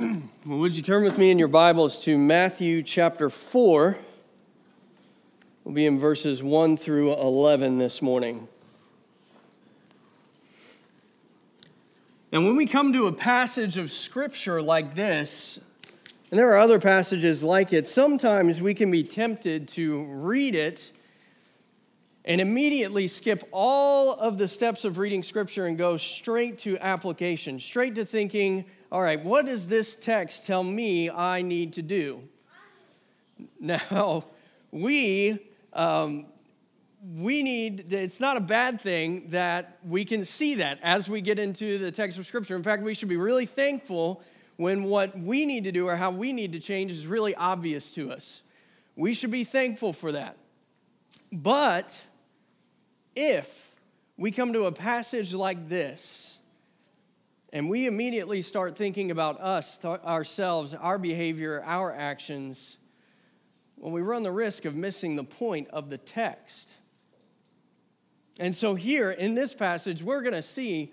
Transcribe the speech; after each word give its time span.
Well, 0.46 0.58
would 0.60 0.78
you 0.78 0.82
turn 0.82 1.02
with 1.02 1.18
me 1.18 1.30
in 1.30 1.38
your 1.38 1.48
Bibles 1.48 1.98
to 2.04 2.16
Matthew 2.16 2.82
chapter 2.82 3.28
4? 3.28 3.98
We'll 5.62 5.74
be 5.74 5.84
in 5.84 5.98
verses 5.98 6.42
1 6.42 6.78
through 6.78 7.12
11 7.12 7.76
this 7.76 8.00
morning. 8.00 8.48
And 12.32 12.46
when 12.46 12.56
we 12.56 12.64
come 12.64 12.94
to 12.94 13.08
a 13.08 13.12
passage 13.12 13.76
of 13.76 13.90
Scripture 13.90 14.62
like 14.62 14.94
this, 14.94 15.60
and 16.30 16.38
there 16.38 16.50
are 16.50 16.58
other 16.58 16.80
passages 16.80 17.44
like 17.44 17.74
it, 17.74 17.86
sometimes 17.86 18.62
we 18.62 18.72
can 18.72 18.90
be 18.90 19.02
tempted 19.02 19.68
to 19.68 20.04
read 20.04 20.54
it 20.54 20.92
and 22.24 22.40
immediately 22.40 23.06
skip 23.06 23.46
all 23.52 24.14
of 24.14 24.38
the 24.38 24.48
steps 24.48 24.86
of 24.86 24.96
reading 24.96 25.22
Scripture 25.22 25.66
and 25.66 25.76
go 25.76 25.98
straight 25.98 26.56
to 26.60 26.78
application, 26.78 27.60
straight 27.60 27.94
to 27.96 28.06
thinking, 28.06 28.64
all 28.92 29.00
right, 29.00 29.22
what 29.24 29.46
does 29.46 29.68
this 29.68 29.94
text 29.94 30.46
tell 30.46 30.64
me 30.64 31.08
I 31.08 31.42
need 31.42 31.74
to 31.74 31.82
do? 31.82 32.22
Now, 33.60 34.24
we, 34.72 35.38
um, 35.72 36.26
we 37.16 37.42
need, 37.42 37.92
it's 37.92 38.18
not 38.18 38.36
a 38.36 38.40
bad 38.40 38.80
thing 38.80 39.28
that 39.30 39.78
we 39.86 40.04
can 40.04 40.24
see 40.24 40.56
that 40.56 40.78
as 40.82 41.08
we 41.08 41.20
get 41.20 41.38
into 41.38 41.78
the 41.78 41.92
text 41.92 42.18
of 42.18 42.26
Scripture. 42.26 42.56
In 42.56 42.62
fact, 42.62 42.82
we 42.82 42.94
should 42.94 43.08
be 43.08 43.16
really 43.16 43.46
thankful 43.46 44.22
when 44.56 44.84
what 44.84 45.16
we 45.16 45.46
need 45.46 45.64
to 45.64 45.72
do 45.72 45.86
or 45.88 45.96
how 45.96 46.10
we 46.10 46.32
need 46.32 46.52
to 46.52 46.60
change 46.60 46.90
is 46.90 47.06
really 47.06 47.34
obvious 47.36 47.90
to 47.92 48.10
us. 48.10 48.42
We 48.96 49.14
should 49.14 49.30
be 49.30 49.44
thankful 49.44 49.92
for 49.92 50.12
that. 50.12 50.36
But 51.32 52.02
if 53.14 53.72
we 54.16 54.32
come 54.32 54.52
to 54.52 54.64
a 54.64 54.72
passage 54.72 55.32
like 55.32 55.68
this, 55.68 56.39
and 57.52 57.68
we 57.68 57.86
immediately 57.86 58.42
start 58.42 58.76
thinking 58.76 59.10
about 59.10 59.40
us, 59.40 59.78
th- 59.78 60.00
ourselves, 60.00 60.72
our 60.74 60.98
behavior, 60.98 61.62
our 61.64 61.92
actions, 61.92 62.76
when 63.74 63.92
we 63.92 64.02
run 64.02 64.22
the 64.22 64.30
risk 64.30 64.64
of 64.64 64.76
missing 64.76 65.16
the 65.16 65.24
point 65.24 65.68
of 65.68 65.90
the 65.90 65.98
text. 65.98 66.76
And 68.38 68.54
so, 68.54 68.74
here 68.74 69.10
in 69.10 69.34
this 69.34 69.52
passage, 69.52 70.02
we're 70.02 70.22
going 70.22 70.34
to 70.34 70.42
see, 70.42 70.92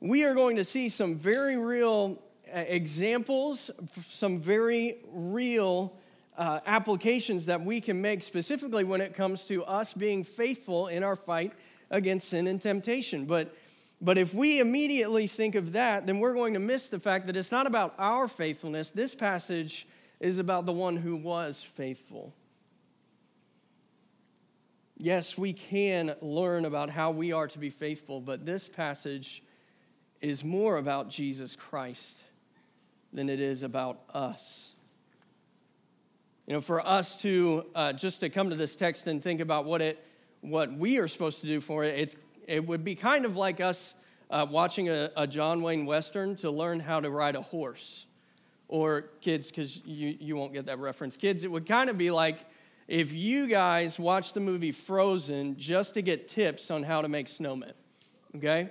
we 0.00 0.24
are 0.24 0.34
going 0.34 0.56
to 0.56 0.64
see 0.64 0.88
some 0.88 1.16
very 1.16 1.56
real 1.56 2.22
uh, 2.54 2.64
examples, 2.66 3.70
some 4.08 4.38
very 4.38 4.98
real 5.12 5.98
uh, 6.36 6.60
applications 6.66 7.46
that 7.46 7.62
we 7.62 7.80
can 7.80 8.00
make 8.00 8.22
specifically 8.22 8.84
when 8.84 9.00
it 9.00 9.14
comes 9.14 9.44
to 9.44 9.64
us 9.64 9.92
being 9.92 10.22
faithful 10.22 10.86
in 10.86 11.02
our 11.02 11.16
fight 11.16 11.52
against 11.90 12.28
sin 12.28 12.46
and 12.46 12.60
temptation. 12.62 13.24
But 13.24 13.54
but 14.00 14.16
if 14.16 14.32
we 14.32 14.60
immediately 14.60 15.26
think 15.26 15.54
of 15.54 15.72
that, 15.72 16.06
then 16.06 16.20
we're 16.20 16.34
going 16.34 16.54
to 16.54 16.60
miss 16.60 16.88
the 16.88 16.98
fact 16.98 17.26
that 17.26 17.36
it's 17.36 17.52
not 17.52 17.66
about 17.66 17.94
our 17.98 18.28
faithfulness. 18.28 18.90
This 18.90 19.14
passage 19.14 19.86
is 20.20 20.38
about 20.38 20.64
the 20.64 20.72
one 20.72 20.96
who 20.96 21.16
was 21.16 21.62
faithful. 21.62 22.34
Yes, 24.96 25.36
we 25.36 25.52
can 25.52 26.12
learn 26.20 26.64
about 26.64 26.90
how 26.90 27.10
we 27.10 27.32
are 27.32 27.48
to 27.48 27.58
be 27.58 27.70
faithful, 27.70 28.20
but 28.20 28.44
this 28.44 28.68
passage 28.68 29.42
is 30.20 30.44
more 30.44 30.76
about 30.76 31.08
Jesus 31.08 31.56
Christ 31.56 32.18
than 33.12 33.28
it 33.28 33.40
is 33.40 33.62
about 33.62 34.00
us. 34.12 34.72
You 36.46 36.54
know, 36.54 36.60
for 36.60 36.86
us 36.86 37.20
to 37.22 37.66
uh, 37.74 37.92
just 37.92 38.20
to 38.20 38.28
come 38.28 38.50
to 38.50 38.56
this 38.56 38.76
text 38.76 39.06
and 39.06 39.22
think 39.22 39.40
about 39.40 39.64
what 39.64 39.80
it, 39.80 40.04
what 40.40 40.72
we 40.72 40.98
are 40.98 41.08
supposed 41.08 41.40
to 41.40 41.46
do 41.46 41.60
for 41.60 41.84
it, 41.84 41.98
it's 41.98 42.16
it 42.46 42.66
would 42.66 42.84
be 42.84 42.94
kind 42.94 43.24
of 43.24 43.36
like 43.36 43.60
us 43.60 43.94
uh, 44.30 44.46
watching 44.48 44.88
a, 44.88 45.10
a, 45.16 45.26
John 45.26 45.62
Wayne 45.62 45.86
Western 45.86 46.36
to 46.36 46.50
learn 46.50 46.80
how 46.80 47.00
to 47.00 47.10
ride 47.10 47.36
a 47.36 47.42
horse. 47.42 48.06
Or 48.68 49.10
kids, 49.20 49.50
because 49.50 49.84
you, 49.84 50.16
you 50.20 50.36
won't 50.36 50.52
get 50.52 50.66
that 50.66 50.78
reference. 50.78 51.16
Kids, 51.16 51.42
it 51.42 51.50
would 51.50 51.66
kind 51.66 51.90
of 51.90 51.98
be 51.98 52.10
like 52.10 52.44
if 52.86 53.12
you 53.12 53.46
guys 53.46 53.98
watch 53.98 54.32
the 54.32 54.40
movie 54.40 54.72
Frozen 54.72 55.56
just 55.56 55.94
to 55.94 56.02
get 56.02 56.28
tips 56.28 56.70
on 56.70 56.82
how 56.82 57.02
to 57.02 57.08
make 57.08 57.26
snowmen, 57.26 57.72
okay? 58.36 58.70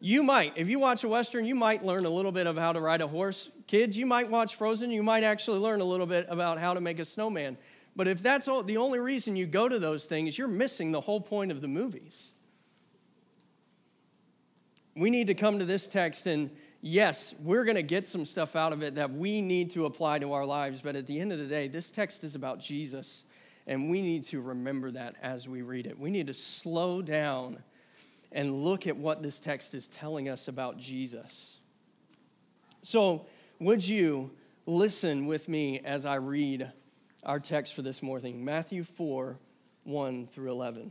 You 0.00 0.24
might, 0.24 0.54
if 0.56 0.68
you 0.68 0.80
watch 0.80 1.04
a 1.04 1.08
Western, 1.08 1.44
you 1.44 1.54
might 1.54 1.84
learn 1.84 2.04
a 2.04 2.10
little 2.10 2.32
bit 2.32 2.48
of 2.48 2.56
how 2.56 2.72
to 2.72 2.80
ride 2.80 3.00
a 3.00 3.06
horse. 3.06 3.50
Kids, 3.68 3.96
you 3.96 4.04
might 4.04 4.28
watch 4.28 4.56
Frozen, 4.56 4.90
you 4.90 5.04
might 5.04 5.22
actually 5.22 5.60
learn 5.60 5.80
a 5.80 5.84
little 5.84 6.06
bit 6.06 6.26
about 6.28 6.58
how 6.58 6.74
to 6.74 6.80
make 6.80 6.98
a 6.98 7.04
snowman. 7.04 7.56
But 7.94 8.08
if 8.08 8.22
that's 8.22 8.48
all, 8.48 8.64
the 8.64 8.78
only 8.78 8.98
reason 8.98 9.36
you 9.36 9.46
go 9.46 9.68
to 9.68 9.78
those 9.78 10.06
things, 10.06 10.36
you're 10.36 10.48
missing 10.48 10.90
the 10.90 11.00
whole 11.00 11.20
point 11.20 11.52
of 11.52 11.60
the 11.60 11.68
movies. 11.68 12.32
We 14.94 15.10
need 15.10 15.28
to 15.28 15.34
come 15.34 15.58
to 15.58 15.64
this 15.64 15.88
text 15.88 16.26
and 16.26 16.50
yes, 16.82 17.34
we're 17.40 17.64
going 17.64 17.76
to 17.76 17.82
get 17.82 18.06
some 18.06 18.26
stuff 18.26 18.54
out 18.54 18.74
of 18.74 18.82
it 18.82 18.96
that 18.96 19.10
we 19.10 19.40
need 19.40 19.70
to 19.70 19.86
apply 19.86 20.18
to 20.18 20.32
our 20.32 20.44
lives, 20.44 20.82
but 20.82 20.96
at 20.96 21.06
the 21.06 21.18
end 21.18 21.32
of 21.32 21.38
the 21.38 21.46
day, 21.46 21.68
this 21.68 21.90
text 21.90 22.24
is 22.24 22.34
about 22.34 22.60
Jesus, 22.60 23.24
and 23.66 23.88
we 23.88 24.02
need 24.02 24.24
to 24.24 24.42
remember 24.42 24.90
that 24.90 25.14
as 25.22 25.48
we 25.48 25.62
read 25.62 25.86
it. 25.86 25.98
We 25.98 26.10
need 26.10 26.26
to 26.26 26.34
slow 26.34 27.00
down 27.00 27.62
and 28.32 28.62
look 28.62 28.86
at 28.86 28.96
what 28.96 29.22
this 29.22 29.40
text 29.40 29.74
is 29.74 29.88
telling 29.88 30.28
us 30.28 30.48
about 30.48 30.78
Jesus. 30.78 31.56
So, 32.82 33.26
would 33.60 33.86
you 33.86 34.32
listen 34.66 35.26
with 35.26 35.48
me 35.48 35.80
as 35.84 36.04
I 36.04 36.16
read 36.16 36.70
our 37.22 37.38
text 37.38 37.74
for 37.74 37.82
this 37.82 38.02
morning? 38.02 38.44
Matthew 38.44 38.82
4 38.82 39.38
1 39.84 40.26
through 40.28 40.50
11. 40.50 40.90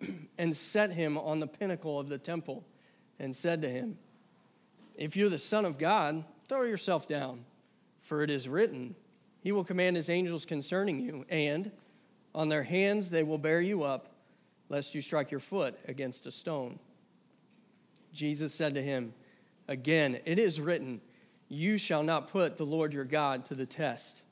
and 0.38 0.56
set 0.56 0.92
him 0.92 1.16
on 1.18 1.40
the 1.40 1.46
pinnacle 1.46 1.98
of 1.98 2.08
the 2.08 2.18
temple 2.18 2.64
and 3.18 3.34
said 3.34 3.62
to 3.62 3.68
him, 3.68 3.98
If 4.94 5.16
you're 5.16 5.28
the 5.28 5.38
Son 5.38 5.64
of 5.64 5.78
God, 5.78 6.24
throw 6.48 6.62
yourself 6.62 7.06
down, 7.08 7.44
for 8.02 8.22
it 8.22 8.30
is 8.30 8.48
written, 8.48 8.94
He 9.40 9.52
will 9.52 9.64
command 9.64 9.96
His 9.96 10.10
angels 10.10 10.44
concerning 10.44 11.00
you, 11.00 11.24
and 11.28 11.70
on 12.34 12.48
their 12.48 12.62
hands 12.62 13.10
they 13.10 13.22
will 13.22 13.38
bear 13.38 13.60
you 13.60 13.82
up, 13.82 14.08
lest 14.68 14.94
you 14.94 15.00
strike 15.00 15.30
your 15.30 15.40
foot 15.40 15.78
against 15.88 16.26
a 16.26 16.30
stone. 16.30 16.78
Jesus 18.12 18.54
said 18.54 18.74
to 18.74 18.82
him, 18.82 19.12
Again, 19.68 20.20
it 20.24 20.38
is 20.38 20.60
written, 20.60 21.00
You 21.48 21.78
shall 21.78 22.02
not 22.02 22.28
put 22.28 22.56
the 22.56 22.66
Lord 22.66 22.92
your 22.92 23.04
God 23.04 23.44
to 23.46 23.54
the 23.54 23.66
test. 23.66 24.22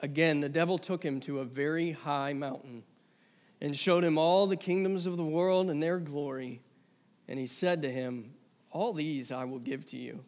Again, 0.00 0.40
the 0.40 0.48
devil 0.48 0.78
took 0.78 1.02
him 1.02 1.20
to 1.20 1.40
a 1.40 1.44
very 1.44 1.92
high 1.92 2.32
mountain 2.32 2.84
and 3.60 3.76
showed 3.76 4.04
him 4.04 4.18
all 4.18 4.46
the 4.46 4.56
kingdoms 4.56 5.06
of 5.06 5.16
the 5.16 5.24
world 5.24 5.70
and 5.70 5.82
their 5.82 5.98
glory. 5.98 6.60
And 7.26 7.38
he 7.38 7.46
said 7.46 7.82
to 7.82 7.90
him, 7.90 8.34
All 8.70 8.92
these 8.92 9.32
I 9.32 9.44
will 9.44 9.58
give 9.58 9.86
to 9.86 9.96
you, 9.96 10.24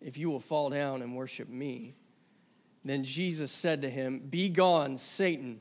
if 0.00 0.16
you 0.16 0.30
will 0.30 0.40
fall 0.40 0.70
down 0.70 1.02
and 1.02 1.16
worship 1.16 1.48
me. 1.48 1.94
Then 2.84 3.04
Jesus 3.04 3.52
said 3.52 3.82
to 3.82 3.90
him, 3.90 4.18
Be 4.18 4.48
gone, 4.48 4.96
Satan, 4.96 5.60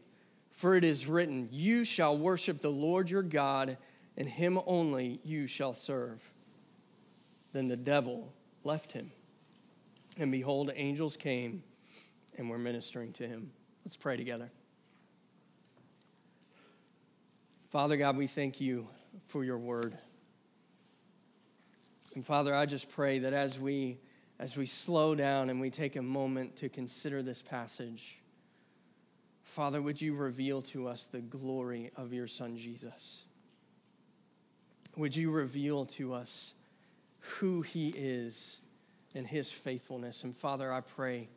for 0.52 0.76
it 0.76 0.84
is 0.84 1.08
written, 1.08 1.50
You 1.52 1.84
shall 1.84 2.18
worship 2.18 2.62
the 2.62 2.72
Lord 2.72 3.10
your 3.10 3.24
God, 3.24 3.78
and 4.18 4.28
him 4.28 4.60
only 4.66 5.20
you 5.24 5.48
shall 5.48 5.74
serve. 5.74 6.22
Then 7.54 7.68
the 7.68 7.78
devil 7.78 8.34
left 8.64 8.92
him. 8.92 9.12
And 10.18 10.32
behold, 10.32 10.72
angels 10.76 11.18
came 11.18 11.64
and 12.38 12.50
were 12.50 12.58
ministering 12.58 13.14
to 13.14 13.28
him. 13.28 13.52
Let's 13.86 13.96
pray 13.96 14.18
together. 14.18 14.52
Father 17.72 17.96
God, 17.96 18.18
we 18.18 18.28
thank 18.28 18.60
you 18.60 18.90
for 19.30 19.46
your 19.46 19.58
word. 19.58 19.98
And 22.16 22.26
Father, 22.26 22.54
I 22.54 22.66
just 22.66 22.90
pray 22.90 23.20
that 23.20 23.32
as 23.32 23.58
we 23.58 23.98
as 24.40 24.58
we 24.58 24.66
slow 24.66 25.16
down 25.16 25.50
and 25.50 25.62
we 25.62 25.70
take 25.70 25.96
a 25.96 26.02
moment 26.02 26.58
to 26.58 26.68
consider 26.68 27.24
this 27.24 27.42
passage, 27.42 28.18
Father, 29.44 29.82
would 29.82 30.02
you 30.02 30.16
reveal 30.16 30.62
to 30.64 30.90
us 30.90 31.08
the 31.08 31.22
glory 31.22 31.92
of 31.96 32.12
your 32.12 32.28
son 32.28 32.58
Jesus? 32.58 33.24
Would 34.98 35.16
you 35.16 35.32
reveal 35.32 35.86
to 35.86 36.14
us 36.14 36.54
who 37.20 37.62
he 37.62 37.94
is 37.96 38.60
and 39.16 39.26
his 39.26 39.50
faithfulness? 39.50 40.26
And 40.26 40.36
Father, 40.36 40.74
I 40.74 40.82
pray 40.82 41.30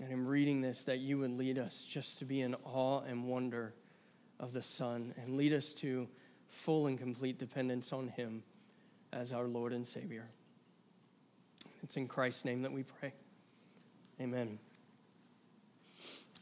and 0.00 0.12
I'm 0.12 0.28
reading 0.28 0.60
this 0.60 0.84
that 0.84 1.00
you 1.00 1.18
would 1.18 1.36
lead 1.36 1.58
us 1.58 1.84
just 1.84 2.20
to 2.20 2.24
be 2.24 2.40
in 2.40 2.54
awe 2.62 3.00
and 3.00 3.24
wonder 3.24 3.74
of 4.40 4.52
the 4.52 4.62
Son 4.62 5.14
and 5.16 5.36
lead 5.36 5.52
us 5.52 5.72
to 5.74 6.08
full 6.48 6.86
and 6.86 6.98
complete 6.98 7.38
dependence 7.38 7.92
on 7.92 8.08
Him 8.08 8.42
as 9.12 9.32
our 9.32 9.44
Lord 9.44 9.72
and 9.72 9.86
Savior. 9.86 10.26
It's 11.82 11.96
in 11.96 12.08
Christ's 12.08 12.44
name 12.44 12.62
that 12.62 12.72
we 12.72 12.82
pray. 12.82 13.12
Amen. 14.20 14.58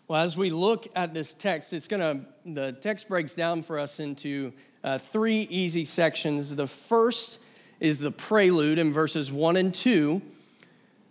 Well, 0.09 0.23
as 0.23 0.37
we 0.37 0.51
look 0.51 0.89
at 0.95 1.15
this 1.15 1.33
text, 1.33 1.73
it's 1.73 1.89
to, 1.89 2.21
the 2.45 2.73
text 2.73 3.09
breaks 3.09 3.35
down 3.35 3.63
for 3.63 3.79
us 3.79 3.99
into 3.99 4.53
uh, 4.85 4.99
three 4.99 5.47
easy 5.51 5.85
sections. 5.85 6.55
The 6.55 6.67
first 6.67 7.39
is 7.81 7.99
the 7.99 8.11
prelude 8.11 8.79
in 8.79 8.93
verses 8.93 9.33
one 9.33 9.57
and 9.57 9.75
two. 9.75 10.23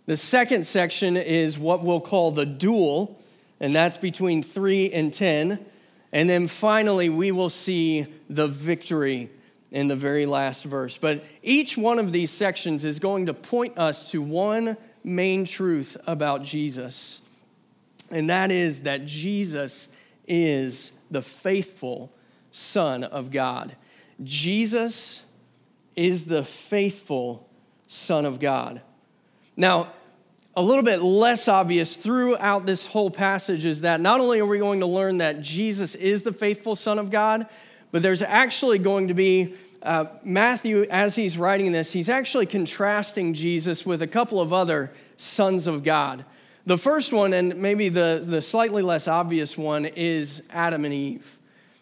The 0.06 0.16
second 0.16 0.66
section 0.66 1.16
is 1.16 1.58
what 1.58 1.82
we'll 1.82 2.00
call 2.00 2.32
the 2.32 2.46
duel, 2.46 3.20
and 3.60 3.74
that's 3.74 3.96
between 3.96 4.42
three 4.42 4.90
and 4.92 5.12
10. 5.12 5.64
And 6.12 6.28
then 6.28 6.46
finally, 6.46 7.08
we 7.08 7.32
will 7.32 7.50
see 7.50 8.06
the 8.28 8.46
victory 8.46 9.30
in 9.70 9.88
the 9.88 9.96
very 9.96 10.26
last 10.26 10.64
verse. 10.64 10.98
But 10.98 11.24
each 11.42 11.78
one 11.78 11.98
of 11.98 12.12
these 12.12 12.30
sections 12.30 12.84
is 12.84 12.98
going 12.98 13.26
to 13.26 13.34
point 13.34 13.78
us 13.78 14.10
to 14.10 14.20
one 14.20 14.76
main 15.02 15.44
truth 15.44 15.96
about 16.06 16.42
Jesus, 16.42 17.20
and 18.10 18.28
that 18.30 18.50
is 18.50 18.82
that 18.82 19.06
Jesus 19.06 19.88
is 20.28 20.92
the 21.10 21.22
faithful 21.22 22.12
Son 22.50 23.02
of 23.02 23.30
God. 23.30 23.74
Jesus 24.22 25.24
is 25.96 26.26
the 26.26 26.44
faithful 26.44 27.48
Son 27.86 28.24
of 28.24 28.38
God. 28.38 28.82
Now, 29.56 29.92
a 30.54 30.62
little 30.62 30.84
bit 30.84 31.00
less 31.00 31.48
obvious 31.48 31.96
throughout 31.96 32.66
this 32.66 32.86
whole 32.86 33.10
passage 33.10 33.64
is 33.64 33.82
that 33.82 34.00
not 34.00 34.20
only 34.20 34.40
are 34.40 34.46
we 34.46 34.58
going 34.58 34.80
to 34.80 34.86
learn 34.86 35.18
that 35.18 35.40
Jesus 35.40 35.94
is 35.94 36.22
the 36.22 36.32
faithful 36.32 36.76
Son 36.76 36.98
of 36.98 37.10
God, 37.10 37.46
but 37.90 38.02
there's 38.02 38.22
actually 38.22 38.78
going 38.78 39.08
to 39.08 39.14
be 39.14 39.54
uh, 39.82 40.06
Matthew, 40.22 40.86
as 40.90 41.16
he's 41.16 41.36
writing 41.36 41.72
this, 41.72 41.92
he's 41.92 42.08
actually 42.08 42.46
contrasting 42.46 43.34
Jesus 43.34 43.84
with 43.84 44.00
a 44.00 44.06
couple 44.06 44.40
of 44.40 44.52
other 44.52 44.92
sons 45.16 45.66
of 45.66 45.82
God. 45.82 46.24
The 46.66 46.78
first 46.78 47.12
one, 47.12 47.32
and 47.32 47.56
maybe 47.56 47.88
the, 47.88 48.22
the 48.24 48.40
slightly 48.40 48.82
less 48.82 49.08
obvious 49.08 49.58
one, 49.58 49.84
is 49.84 50.42
Adam 50.50 50.84
and 50.84 50.94
Eve. 50.94 51.38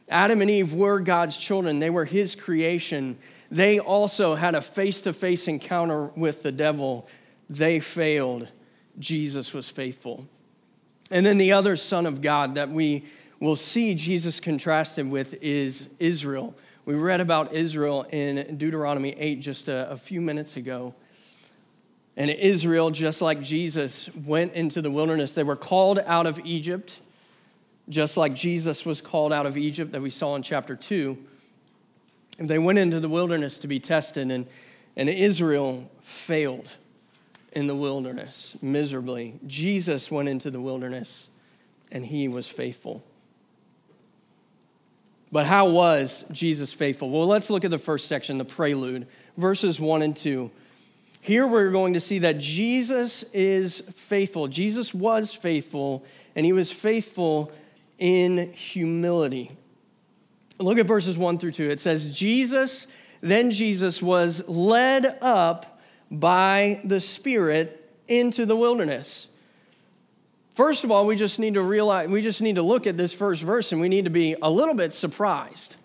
Adam 0.09 0.41
and 0.41 0.51
Eve 0.51 0.73
were 0.73 1.01
God's 1.01 1.37
children, 1.37 1.79
they 1.79 1.91
were 1.91 2.07
his 2.07 2.35
creation. 2.35 3.19
They 3.51 3.81
also 3.81 4.35
had 4.35 4.55
a 4.55 4.63
face 4.63 5.03
to 5.03 5.13
face 5.13 5.49
encounter 5.49 6.07
with 6.17 6.43
the 6.43 6.53
devil. 6.53 7.09
They 7.51 7.81
failed. 7.81 8.49
Jesus 9.00 9.52
was 9.52 9.69
faithful. 9.69 10.26
And 11.11 11.26
then 11.26 11.38
the 11.38 11.52
other 11.52 11.75
son 11.75 12.06
of 12.06 12.23
God 12.23 12.55
that 12.55 12.70
we 12.70 13.05
will 13.41 13.56
see 13.56 13.94
Jesus 13.94 14.38
contrasted 14.38 15.11
with 15.11 15.43
is 15.43 15.88
Israel. 15.99 16.55
We 16.85 16.94
read 16.94 17.20
about 17.20 17.52
Israel 17.52 18.06
in 18.11 18.56
Deuteronomy 18.56 19.14
8 19.19 19.41
just 19.41 19.69
a, 19.69 19.91
a 19.91 19.97
few 19.97 20.20
minutes 20.20 20.56
ago. 20.56 20.94
And 22.17 22.31
Israel, 22.31 22.91
just 22.91 23.23
like 23.23 23.41
Jesus, 23.41 24.14
went 24.14 24.52
into 24.52 24.82
the 24.82 24.91
wilderness. 24.91 25.32
They 25.32 25.43
were 25.43 25.56
called 25.56 26.00
out 26.00 26.26
of 26.26 26.38
Egypt, 26.44 27.00
just 27.88 28.17
like 28.17 28.35
Jesus 28.35 28.85
was 28.85 29.00
called 29.00 29.32
out 29.32 29.47
of 29.47 29.56
Egypt, 29.56 29.93
that 29.93 30.02
we 30.02 30.11
saw 30.11 30.37
in 30.37 30.43
chapter 30.43 30.76
2. 30.76 31.17
And 32.38 32.49
they 32.49 32.58
went 32.58 32.79
into 32.79 33.00
the 33.00 33.08
wilderness 33.08 33.58
to 33.58 33.69
be 33.69 33.81
tested, 33.81 34.31
and, 34.31 34.47
and 34.97 35.08
Israel 35.08 35.91
failed 36.00 36.69
in 37.52 37.67
the 37.67 37.75
wilderness 37.75 38.56
miserably. 38.62 39.38
Jesus 39.47 40.11
went 40.11 40.29
into 40.29 40.50
the 40.50 40.61
wilderness 40.61 41.31
and 41.91 42.05
he 42.05 42.29
was 42.29 42.49
faithful. 42.49 43.02
But 45.32 45.47
how 45.47 45.69
was 45.69 46.25
Jesus 46.32 46.73
faithful? 46.73 47.11
Well, 47.11 47.26
let's 47.26 47.50
look 47.50 47.64
at 47.64 47.70
the 47.70 47.79
first 47.79 48.08
section, 48.08 48.38
the 48.38 48.44
prelude, 48.44 49.06
verses 49.37 49.79
1 49.79 50.02
and 50.02 50.17
2. 50.17 50.50
Here 51.20 51.47
we're 51.47 51.70
going 51.70 51.94
to 51.94 52.00
see 52.00 52.20
that 52.20 52.38
Jesus 52.38 53.23
is 53.32 53.81
faithful. 53.93 54.49
Jesus 54.49 54.93
was 54.94 55.32
faithful, 55.32 56.05
and 56.35 56.47
he 56.47 56.52
was 56.52 56.73
faithful 56.73 57.52
in 57.99 58.52
humility. 58.52 59.50
Look 60.58 60.79
at 60.79 60.87
verses 60.87 61.17
1 61.17 61.38
through 61.38 61.52
2. 61.52 61.70
It 61.70 61.79
says, 61.79 62.17
Jesus, 62.17 62.87
then 63.20 63.50
Jesus 63.50 64.02
was 64.02 64.49
led 64.49 65.19
up 65.20 65.70
by 66.11 66.81
the 66.85 67.01
Spirit 67.01 67.85
into 68.09 68.45
the 68.45 68.57
wilderness. 68.57 69.29
First 70.55 70.85
of 70.85 70.91
all, 70.91 71.07
we 71.07 71.17
just 71.17 71.39
need 71.39 71.55
to 71.55 71.62
realize, 71.62 72.09
we 72.09 72.23
just 72.23 72.43
need 72.43 72.57
to 72.57 72.62
look 72.62 72.87
at 72.87 72.97
this 72.97 73.12
first 73.12 73.43
verse 73.43 73.73
and 73.73 73.81
we 73.81 73.89
need 73.89 74.05
to 74.05 74.11
be 74.11 74.37
a 74.43 74.51
little 74.51 74.75
bit 74.75 74.93
surprised. 74.93 75.77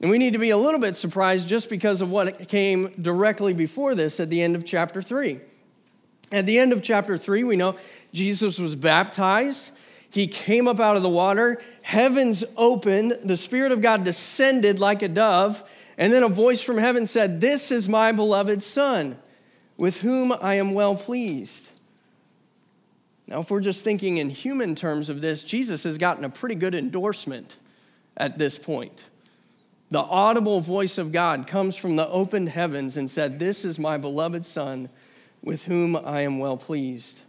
And 0.00 0.10
we 0.10 0.18
need 0.18 0.34
to 0.34 0.38
be 0.38 0.50
a 0.50 0.56
little 0.56 0.80
bit 0.80 0.96
surprised 0.96 1.48
just 1.48 1.70
because 1.70 2.02
of 2.02 2.10
what 2.10 2.48
came 2.48 2.92
directly 3.00 3.54
before 3.54 3.94
this 3.94 4.20
at 4.20 4.28
the 4.28 4.42
end 4.42 4.54
of 4.54 4.66
chapter 4.66 5.00
3. 5.00 5.40
At 6.32 6.44
the 6.44 6.58
end 6.58 6.72
of 6.72 6.82
chapter 6.82 7.16
3, 7.16 7.44
we 7.44 7.56
know 7.56 7.76
Jesus 8.12 8.58
was 8.58 8.74
baptized. 8.74 9.70
He 10.10 10.26
came 10.26 10.68
up 10.68 10.80
out 10.80 10.96
of 10.96 11.02
the 11.02 11.08
water. 11.08 11.62
Heavens 11.82 12.44
opened. 12.56 13.16
The 13.22 13.36
Spirit 13.36 13.72
of 13.72 13.80
God 13.80 14.04
descended 14.04 14.78
like 14.78 15.02
a 15.02 15.08
dove. 15.08 15.62
And 15.96 16.12
then 16.12 16.24
a 16.24 16.28
voice 16.28 16.60
from 16.60 16.76
heaven 16.76 17.06
said, 17.06 17.40
This 17.40 17.70
is 17.70 17.88
my 17.88 18.12
beloved 18.12 18.62
Son 18.62 19.16
with 19.76 20.00
whom 20.00 20.32
I 20.40 20.54
am 20.54 20.74
well 20.74 20.94
pleased. 20.94 21.70
Now, 23.26 23.40
if 23.40 23.50
we're 23.50 23.60
just 23.60 23.82
thinking 23.82 24.18
in 24.18 24.30
human 24.30 24.74
terms 24.74 25.08
of 25.08 25.20
this, 25.20 25.42
Jesus 25.42 25.84
has 25.84 25.98
gotten 25.98 26.24
a 26.24 26.28
pretty 26.28 26.54
good 26.54 26.74
endorsement 26.74 27.56
at 28.16 28.38
this 28.38 28.56
point. 28.56 29.04
The 29.90 30.00
audible 30.00 30.60
voice 30.60 30.98
of 30.98 31.12
God 31.12 31.46
comes 31.46 31.76
from 31.76 31.96
the 31.96 32.08
opened 32.08 32.48
heavens 32.48 32.96
and 32.96 33.10
said, 33.10 33.38
This 33.38 33.64
is 33.64 33.78
my 33.78 33.98
beloved 33.98 34.44
Son, 34.44 34.88
with 35.42 35.64
whom 35.64 35.96
I 35.96 36.22
am 36.22 36.38
well 36.38 36.56
pleased. 36.56 37.22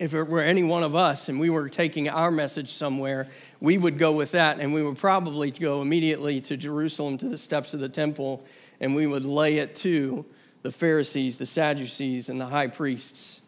If 0.00 0.14
it 0.14 0.24
were 0.24 0.42
any 0.42 0.64
one 0.64 0.82
of 0.82 0.96
us 0.96 1.28
and 1.28 1.38
we 1.38 1.50
were 1.50 1.68
taking 1.68 2.08
our 2.08 2.32
message 2.32 2.72
somewhere, 2.72 3.28
we 3.60 3.78
would 3.78 3.98
go 3.98 4.12
with 4.12 4.32
that 4.32 4.58
and 4.58 4.74
we 4.74 4.82
would 4.82 4.98
probably 4.98 5.52
go 5.52 5.82
immediately 5.82 6.40
to 6.42 6.56
Jerusalem 6.56 7.18
to 7.18 7.28
the 7.28 7.38
steps 7.38 7.74
of 7.74 7.80
the 7.80 7.88
temple 7.88 8.44
and 8.80 8.96
we 8.96 9.06
would 9.06 9.24
lay 9.24 9.58
it 9.58 9.76
to 9.76 10.24
the 10.64 10.72
Pharisees, 10.72 11.36
the 11.36 11.44
Sadducees, 11.44 12.30
and 12.30 12.40
the 12.40 12.46
high 12.46 12.68
priests. 12.68 13.42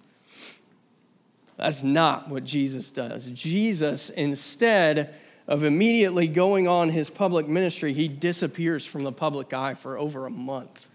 That's 1.57 1.83
not 1.83 2.29
what 2.29 2.45
Jesus 2.45 2.93
does. 2.93 3.29
Jesus, 3.29 4.11
instead 4.11 5.15
of 5.49 5.65
immediately 5.65 6.29
going 6.29 6.69
on 6.69 6.91
his 6.91 7.09
public 7.09 7.49
ministry, 7.49 7.95
he 7.95 8.07
disappears 8.07 8.85
from 8.85 9.03
the 9.03 9.13
public 9.13 9.55
eye 9.55 9.73
for 9.73 9.97
over 9.97 10.27
a 10.27 10.31
month. 10.31 10.91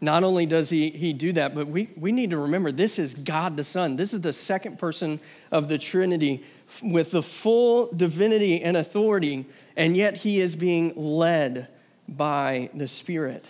Not 0.00 0.22
only 0.22 0.46
does 0.46 0.70
he, 0.70 0.90
he 0.90 1.12
do 1.12 1.32
that, 1.32 1.52
but 1.52 1.66
we, 1.66 1.88
we 1.96 2.12
need 2.12 2.30
to 2.30 2.38
remember 2.38 2.70
this 2.70 3.00
is 3.00 3.16
God 3.16 3.56
the 3.56 3.64
Son. 3.64 3.96
This 3.96 4.14
is 4.14 4.20
the 4.20 4.32
second 4.32 4.78
person 4.78 5.18
of 5.50 5.68
the 5.68 5.78
Trinity 5.78 6.44
with 6.80 7.10
the 7.10 7.24
full 7.24 7.92
divinity 7.92 8.62
and 8.62 8.76
authority, 8.76 9.46
and 9.76 9.96
yet 9.96 10.18
he 10.18 10.40
is 10.40 10.54
being 10.54 10.92
led 10.94 11.66
by 12.08 12.70
the 12.74 12.88
Spirit. 12.88 13.44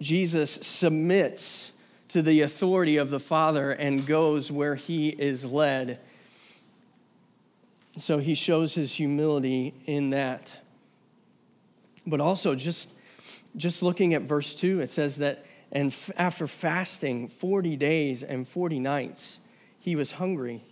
Jesus 0.00 0.50
submits 0.50 1.72
to 2.08 2.22
the 2.22 2.42
authority 2.42 2.96
of 2.96 3.10
the 3.10 3.20
Father 3.20 3.72
and 3.72 4.06
goes 4.06 4.50
where 4.52 4.74
he 4.74 5.08
is 5.08 5.44
led. 5.44 5.98
So 7.96 8.18
he 8.18 8.34
shows 8.34 8.74
his 8.74 8.94
humility 8.94 9.74
in 9.86 10.10
that. 10.10 10.58
But 12.06 12.20
also, 12.20 12.54
just, 12.54 12.90
just 13.56 13.82
looking 13.82 14.14
at 14.14 14.22
verse 14.22 14.54
2, 14.54 14.80
it 14.80 14.90
says 14.90 15.16
that, 15.16 15.44
and 15.72 15.90
f- 15.90 16.10
after 16.16 16.46
fasting 16.46 17.28
40 17.28 17.76
days 17.76 18.22
and 18.22 18.46
40 18.46 18.78
nights, 18.80 19.40
he 19.78 19.96
was 19.96 20.12
hungry. 20.12 20.62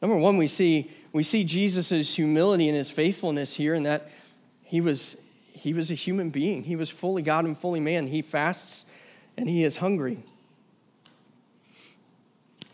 Number 0.00 0.16
one, 0.16 0.36
we 0.36 0.46
see, 0.46 0.90
we 1.12 1.22
see 1.22 1.44
Jesus' 1.44 2.14
humility 2.14 2.68
and 2.68 2.76
his 2.76 2.90
faithfulness 2.90 3.54
here, 3.54 3.74
and 3.74 3.84
that 3.84 4.08
he 4.64 4.80
was, 4.80 5.16
he 5.52 5.72
was 5.72 5.90
a 5.90 5.94
human 5.94 6.30
being. 6.30 6.62
He 6.62 6.76
was 6.76 6.90
fully 6.90 7.22
God 7.22 7.44
and 7.44 7.56
fully 7.56 7.80
man. 7.80 8.06
He 8.06 8.22
fasts 8.22 8.84
and 9.36 9.48
he 9.48 9.64
is 9.64 9.76
hungry. 9.78 10.22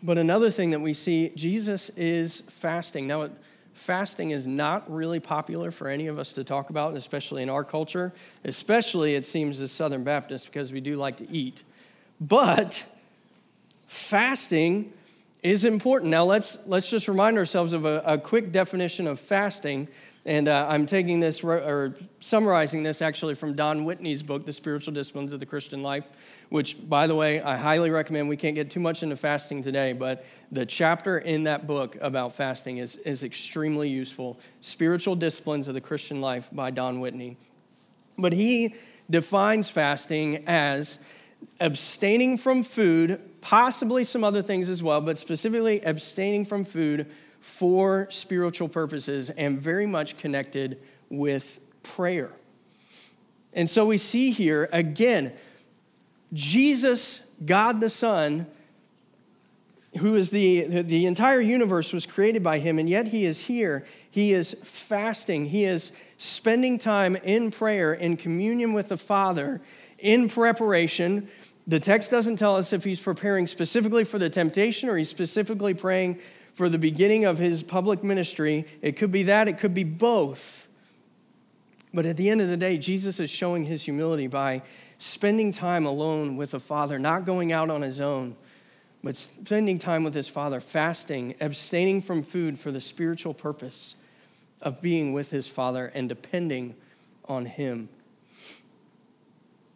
But 0.03 0.17
another 0.17 0.49
thing 0.49 0.71
that 0.71 0.81
we 0.81 0.93
see, 0.93 1.31
Jesus 1.35 1.89
is 1.91 2.41
fasting. 2.49 3.07
Now, 3.07 3.29
fasting 3.73 4.31
is 4.31 4.45
not 4.45 4.91
really 4.91 5.19
popular 5.19 5.71
for 5.71 5.87
any 5.87 6.07
of 6.07 6.19
us 6.19 6.33
to 6.33 6.43
talk 6.43 6.69
about, 6.69 6.95
especially 6.95 7.41
in 7.41 7.49
our 7.49 7.63
culture, 7.63 8.13
especially 8.43 9.15
it 9.15 9.25
seems 9.25 9.59
as 9.59 9.71
Southern 9.71 10.03
Baptists 10.03 10.45
because 10.45 10.71
we 10.71 10.81
do 10.81 10.95
like 10.95 11.17
to 11.17 11.29
eat. 11.31 11.63
But 12.21 12.85
fasting 13.87 14.93
is 15.41 15.65
important. 15.65 16.11
Now, 16.11 16.25
let's, 16.25 16.59
let's 16.65 16.89
just 16.89 17.07
remind 17.07 17.37
ourselves 17.37 17.73
of 17.73 17.85
a, 17.85 18.01
a 18.05 18.17
quick 18.17 18.51
definition 18.51 19.07
of 19.07 19.19
fasting 19.19 19.87
and 20.27 20.49
uh, 20.49 20.67
I'm 20.69 20.85
taking 20.85 21.21
this, 21.21 21.41
or 21.41 21.95
summarizing 22.19 22.83
this 22.83 23.01
actually 23.01 23.33
from 23.33 23.53
Don 23.53 23.85
Whitney's 23.85 24.21
book, 24.21 24.45
The 24.45 24.51
Spiritual 24.51 24.93
Disciplines 24.93 25.31
of 25.31 25.39
the 25.39 25.45
Christian 25.45 25.81
Life, 25.81 26.05
which, 26.49 26.77
by 26.89 27.07
the 27.07 27.15
way, 27.15 27.41
I 27.41 27.55
highly 27.55 27.91
recommend. 27.91 28.27
We 28.27 28.35
can't 28.35 28.53
get 28.53 28.69
too 28.69 28.81
much 28.81 29.03
into 29.03 29.15
fasting 29.15 29.63
today, 29.63 29.93
but 29.93 30.25
the 30.51 30.65
chapter 30.65 31.17
in 31.17 31.45
that 31.45 31.65
book 31.65 31.95
about 32.01 32.35
fasting 32.35 32.77
is, 32.77 32.97
is 32.97 33.23
extremely 33.23 33.87
useful. 33.87 34.37
Spiritual 34.59 35.15
Disciplines 35.15 35.69
of 35.69 35.75
the 35.75 35.81
Christian 35.81 36.19
Life 36.19 36.49
by 36.51 36.71
Don 36.71 36.99
Whitney. 36.99 37.37
But 38.17 38.33
he 38.33 38.75
defines 39.09 39.69
fasting 39.69 40.43
as 40.45 40.99
abstaining 41.61 42.37
from 42.37 42.63
food, 42.63 43.21
possibly 43.39 44.03
some 44.03 44.25
other 44.25 44.41
things 44.41 44.67
as 44.67 44.83
well, 44.83 44.99
but 44.99 45.17
specifically 45.17 45.79
abstaining 45.85 46.43
from 46.43 46.65
food 46.65 47.07
for 47.47 48.07
spiritual 48.11 48.67
purposes 48.67 49.29
and 49.31 49.59
very 49.59 49.85
much 49.87 50.17
connected 50.17 50.79
with 51.09 51.59
prayer. 51.81 52.29
And 53.53 53.69
so 53.69 53.85
we 53.85 53.97
see 53.97 54.31
here 54.31 54.69
again, 54.73 55.33
Jesus, 56.33 57.21
God 57.43 57.79
the 57.79 57.89
Son, 57.89 58.45
who 59.99 60.13
is 60.15 60.29
the, 60.29 60.83
the, 60.83 61.05
entire 61.05 61.39
universe 61.39 61.93
was 61.93 62.05
created 62.05 62.43
by 62.43 62.59
him, 62.59 62.77
and 62.77 62.87
yet 62.87 63.07
he 63.07 63.25
is 63.25 63.45
here. 63.45 63.85
He 64.11 64.33
is 64.33 64.55
fasting. 64.63 65.45
He 65.45 65.63
is 65.63 65.93
spending 66.17 66.77
time 66.77 67.15
in 67.15 67.49
prayer, 67.49 67.93
in 67.93 68.17
communion 68.17 68.73
with 68.73 68.89
the 68.89 68.97
Father, 68.97 69.61
in 69.97 70.27
preparation. 70.27 71.29
The 71.65 71.79
text 71.79 72.11
doesn't 72.11 72.35
tell 72.35 72.57
us 72.57 72.73
if 72.73 72.83
he's 72.83 72.99
preparing 72.99 73.47
specifically 73.47 74.03
for 74.03 74.19
the 74.19 74.29
temptation 74.29 74.89
or 74.89 74.97
he's 74.97 75.09
specifically 75.09 75.73
praying 75.73 76.19
for 76.57 76.69
the 76.69 76.79
beginning 76.79 77.23
of 77.23 77.37
his 77.37 77.61
public 77.61 78.03
ministry. 78.03 78.65
It 78.81 78.93
could 78.93 79.11
be 79.11 79.21
that, 79.23 79.47
it 79.47 79.59
could 79.59 79.75
be 79.75 79.83
both. 79.83 80.67
But 81.93 82.07
at 82.07 82.17
the 82.17 82.31
end 82.31 82.41
of 82.41 82.47
the 82.47 82.57
day, 82.57 82.79
Jesus 82.79 83.19
is 83.19 83.29
showing 83.29 83.65
his 83.65 83.85
humility 83.85 84.25
by 84.25 84.63
spending 84.97 85.51
time 85.51 85.85
alone 85.85 86.35
with 86.35 86.51
the 86.51 86.59
Father, 86.59 86.97
not 86.97 87.25
going 87.25 87.51
out 87.51 87.69
on 87.69 87.83
his 87.83 88.01
own, 88.01 88.35
but 89.03 89.17
spending 89.17 89.77
time 89.77 90.03
with 90.03 90.15
his 90.15 90.27
Father, 90.27 90.59
fasting, 90.59 91.35
abstaining 91.39 92.01
from 92.01 92.23
food 92.23 92.57
for 92.57 92.71
the 92.71 92.81
spiritual 92.81 93.35
purpose 93.35 93.95
of 94.59 94.81
being 94.81 95.13
with 95.13 95.29
his 95.29 95.47
Father 95.47 95.91
and 95.93 96.09
depending 96.09 96.73
on 97.25 97.45
him. 97.45 97.87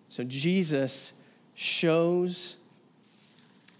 So 0.09 0.23
Jesus 0.23 1.13
shows 1.53 2.55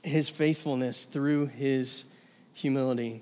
his 0.04 0.30
faithfulness 0.30 1.06
through 1.06 1.48
his 1.48 2.04
humility. 2.62 3.22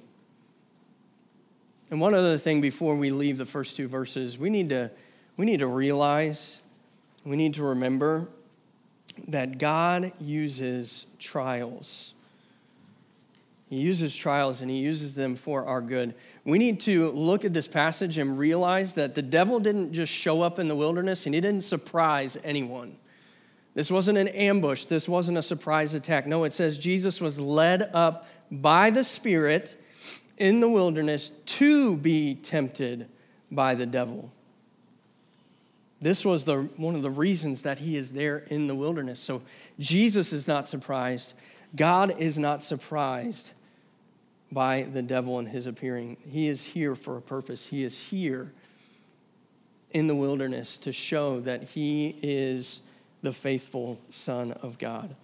And 1.91 1.99
one 1.99 2.13
other 2.13 2.37
thing 2.37 2.61
before 2.61 2.95
we 2.95 3.09
leave 3.09 3.37
the 3.37 3.45
first 3.45 3.75
two 3.75 3.87
verses, 3.87 4.37
we 4.37 4.49
need 4.49 4.69
to, 4.69 4.91
we 5.37 5.45
need 5.45 5.61
to 5.61 5.67
realize, 5.67 6.61
we 7.25 7.35
need 7.35 7.55
to 7.55 7.63
remember 7.63 8.27
that 9.27 9.57
God 9.57 10.11
uses 10.19 11.07
trials. 11.17 12.13
He 13.69 13.77
uses 13.77 14.15
trials 14.15 14.61
and 14.61 14.69
he 14.69 14.77
uses 14.77 15.15
them 15.15 15.35
for 15.35 15.65
our 15.65 15.81
good. 15.81 16.15
We 16.43 16.57
need 16.57 16.79
to 16.81 17.11
look 17.11 17.45
at 17.45 17.53
this 17.53 17.67
passage 17.67 18.17
and 18.17 18.37
realize 18.37 18.93
that 18.93 19.13
the 19.13 19.21
devil 19.21 19.59
didn't 19.59 19.93
just 19.93 20.11
show 20.11 20.41
up 20.41 20.57
in 20.57 20.67
the 20.67 20.75
wilderness 20.75 21.25
and 21.25 21.35
he 21.35 21.41
didn't 21.41 21.61
surprise 21.61 22.37
anyone. 22.43 22.97
This 23.75 23.91
wasn't 23.91 24.17
an 24.17 24.27
ambush, 24.29 24.85
this 24.85 25.07
wasn't 25.07 25.37
a 25.37 25.43
surprise 25.43 25.93
attack. 25.93 26.25
No, 26.25 26.43
it 26.43 26.53
says 26.53 26.79
Jesus 26.79 27.21
was 27.21 27.39
led 27.39 27.89
up 27.93 28.25
by 28.51 28.89
the 28.89 29.03
Spirit 29.03 29.75
in 30.37 30.59
the 30.59 30.69
wilderness 30.69 31.29
to 31.45 31.97
be 31.97 32.35
tempted 32.35 33.07
by 33.51 33.75
the 33.75 33.85
devil. 33.85 34.31
This 36.01 36.23
was 36.23 36.45
the, 36.45 36.61
one 36.77 36.95
of 36.95 37.01
the 37.01 37.09
reasons 37.09 37.63
that 37.63 37.79
he 37.79 37.97
is 37.97 38.11
there 38.11 38.37
in 38.47 38.67
the 38.67 38.75
wilderness. 38.75 39.19
So 39.19 39.41
Jesus 39.79 40.31
is 40.31 40.47
not 40.47 40.69
surprised. 40.69 41.33
God 41.75 42.19
is 42.19 42.39
not 42.39 42.63
surprised 42.63 43.51
by 44.51 44.83
the 44.83 45.01
devil 45.01 45.39
and 45.39 45.47
his 45.47 45.67
appearing. 45.67 46.17
He 46.27 46.47
is 46.47 46.63
here 46.63 46.95
for 46.95 47.17
a 47.17 47.21
purpose. 47.21 47.67
He 47.67 47.83
is 47.83 47.99
here 47.99 48.53
in 49.91 50.07
the 50.07 50.15
wilderness 50.15 50.77
to 50.79 50.93
show 50.93 51.41
that 51.41 51.63
he 51.63 52.15
is 52.21 52.81
the 53.21 53.33
faithful 53.33 53.99
Son 54.09 54.53
of 54.53 54.79
God. 54.79 55.15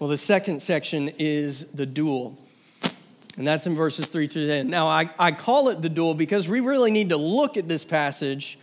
Well, 0.00 0.08
the 0.08 0.16
second 0.16 0.62
section 0.62 1.10
is 1.18 1.66
the 1.66 1.84
duel. 1.84 2.38
And 3.36 3.46
that's 3.46 3.66
in 3.66 3.76
verses 3.76 4.06
3 4.06 4.28
to 4.28 4.46
10. 4.46 4.70
Now, 4.70 4.88
I, 4.88 5.10
I 5.18 5.30
call 5.30 5.68
it 5.68 5.82
the 5.82 5.90
duel 5.90 6.14
because 6.14 6.48
we 6.48 6.60
really 6.60 6.90
need 6.90 7.10
to 7.10 7.18
look 7.18 7.58
at 7.58 7.68
this 7.68 7.84
passage 7.84 8.58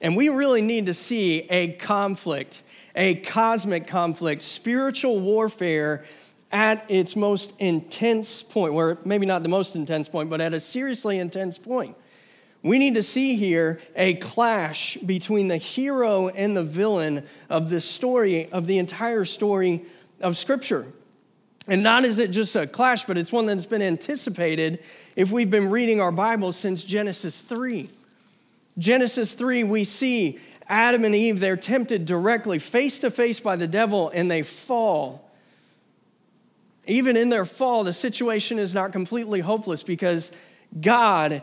and 0.00 0.16
we 0.16 0.30
really 0.30 0.62
need 0.62 0.86
to 0.86 0.94
see 0.94 1.40
a 1.50 1.72
conflict, 1.72 2.64
a 2.96 3.16
cosmic 3.16 3.86
conflict, 3.86 4.40
spiritual 4.40 5.20
warfare 5.20 6.06
at 6.50 6.90
its 6.90 7.14
most 7.14 7.52
intense 7.58 8.42
point, 8.42 8.72
where 8.72 8.96
maybe 9.04 9.26
not 9.26 9.42
the 9.42 9.50
most 9.50 9.76
intense 9.76 10.08
point, 10.08 10.30
but 10.30 10.40
at 10.40 10.54
a 10.54 10.60
seriously 10.60 11.18
intense 11.18 11.58
point. 11.58 11.98
We 12.62 12.78
need 12.78 12.94
to 12.94 13.02
see 13.02 13.36
here 13.36 13.78
a 13.94 14.14
clash 14.14 14.96
between 14.96 15.48
the 15.48 15.58
hero 15.58 16.28
and 16.28 16.56
the 16.56 16.64
villain 16.64 17.26
of 17.50 17.68
the 17.68 17.82
story, 17.82 18.50
of 18.50 18.66
the 18.66 18.78
entire 18.78 19.26
story 19.26 19.84
of 20.20 20.36
Scripture. 20.36 20.86
And 21.66 21.82
not 21.82 22.04
is 22.04 22.18
it 22.18 22.30
just 22.30 22.56
a 22.56 22.66
clash, 22.66 23.04
but 23.04 23.18
it's 23.18 23.30
one 23.30 23.46
that's 23.46 23.66
been 23.66 23.82
anticipated 23.82 24.82
if 25.16 25.30
we've 25.30 25.50
been 25.50 25.70
reading 25.70 26.00
our 26.00 26.12
Bible 26.12 26.52
since 26.52 26.82
Genesis 26.82 27.42
3. 27.42 27.90
Genesis 28.78 29.34
3, 29.34 29.64
we 29.64 29.84
see 29.84 30.38
Adam 30.68 31.04
and 31.04 31.14
Eve, 31.14 31.40
they're 31.40 31.56
tempted 31.56 32.04
directly, 32.04 32.58
face 32.58 32.98
to 33.00 33.10
face 33.10 33.40
by 33.40 33.56
the 33.56 33.66
devil, 33.66 34.10
and 34.10 34.30
they 34.30 34.42
fall. 34.42 35.30
Even 36.86 37.16
in 37.16 37.28
their 37.28 37.44
fall, 37.44 37.84
the 37.84 37.92
situation 37.92 38.58
is 38.58 38.72
not 38.72 38.92
completely 38.92 39.40
hopeless 39.40 39.82
because 39.82 40.32
God 40.80 41.42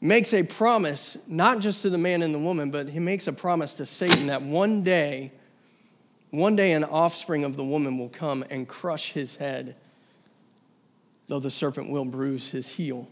makes 0.00 0.32
a 0.32 0.42
promise, 0.42 1.18
not 1.26 1.60
just 1.60 1.82
to 1.82 1.90
the 1.90 1.98
man 1.98 2.22
and 2.22 2.34
the 2.34 2.38
woman, 2.38 2.70
but 2.70 2.88
he 2.88 2.98
makes 2.98 3.26
a 3.26 3.32
promise 3.32 3.74
to 3.74 3.86
Satan 3.86 4.28
that 4.28 4.42
one 4.42 4.82
day, 4.82 5.32
one 6.36 6.56
day 6.56 6.72
an 6.72 6.84
offspring 6.84 7.44
of 7.44 7.56
the 7.56 7.64
woman 7.64 7.98
will 7.98 8.08
come 8.08 8.44
and 8.50 8.68
crush 8.68 9.12
his 9.12 9.36
head, 9.36 9.76
though 11.28 11.40
the 11.40 11.50
serpent 11.50 11.90
will 11.90 12.04
bruise 12.04 12.50
his 12.50 12.70
heel. 12.70 13.08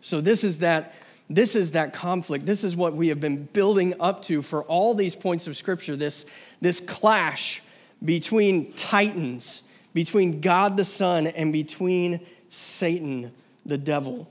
So, 0.00 0.20
this 0.20 0.44
is 0.44 0.58
that 0.58 0.94
this 1.30 1.56
is 1.56 1.70
that 1.70 1.94
conflict. 1.94 2.44
This 2.44 2.64
is 2.64 2.76
what 2.76 2.94
we 2.94 3.08
have 3.08 3.20
been 3.20 3.44
building 3.46 3.94
up 3.98 4.22
to 4.24 4.42
for 4.42 4.62
all 4.64 4.94
these 4.94 5.16
points 5.16 5.46
of 5.46 5.56
Scripture 5.56 5.96
this, 5.96 6.26
this 6.60 6.80
clash 6.80 7.62
between 8.04 8.72
titans, 8.74 9.62
between 9.94 10.40
God 10.40 10.76
the 10.76 10.84
Son, 10.84 11.26
and 11.26 11.52
between 11.52 12.20
Satan 12.50 13.32
the 13.64 13.78
devil. 13.78 14.28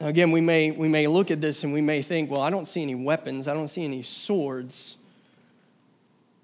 Now, 0.00 0.06
again, 0.06 0.30
we 0.30 0.40
may, 0.40 0.70
we 0.70 0.88
may 0.88 1.06
look 1.08 1.30
at 1.30 1.40
this 1.40 1.64
and 1.64 1.72
we 1.72 1.80
may 1.80 2.02
think, 2.02 2.30
well, 2.30 2.40
I 2.40 2.50
don't 2.50 2.68
see 2.68 2.82
any 2.82 2.94
weapons, 2.94 3.48
I 3.48 3.54
don't 3.54 3.68
see 3.68 3.84
any 3.84 4.02
swords. 4.02 4.96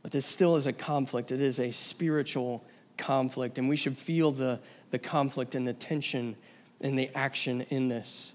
But 0.06 0.12
this 0.12 0.25
still 0.25 0.54
is 0.54 0.68
a 0.68 0.72
conflict. 0.72 1.32
It 1.32 1.40
is 1.40 1.58
a 1.58 1.72
spiritual 1.72 2.64
conflict, 2.96 3.58
and 3.58 3.68
we 3.68 3.75
should 3.75 3.98
feel 3.98 4.30
the, 4.30 4.60
the 4.92 5.00
conflict 5.00 5.56
and 5.56 5.66
the 5.66 5.72
tension 5.72 6.36
and 6.80 6.96
the 6.96 7.10
action 7.12 7.62
in 7.70 7.88
this. 7.88 8.32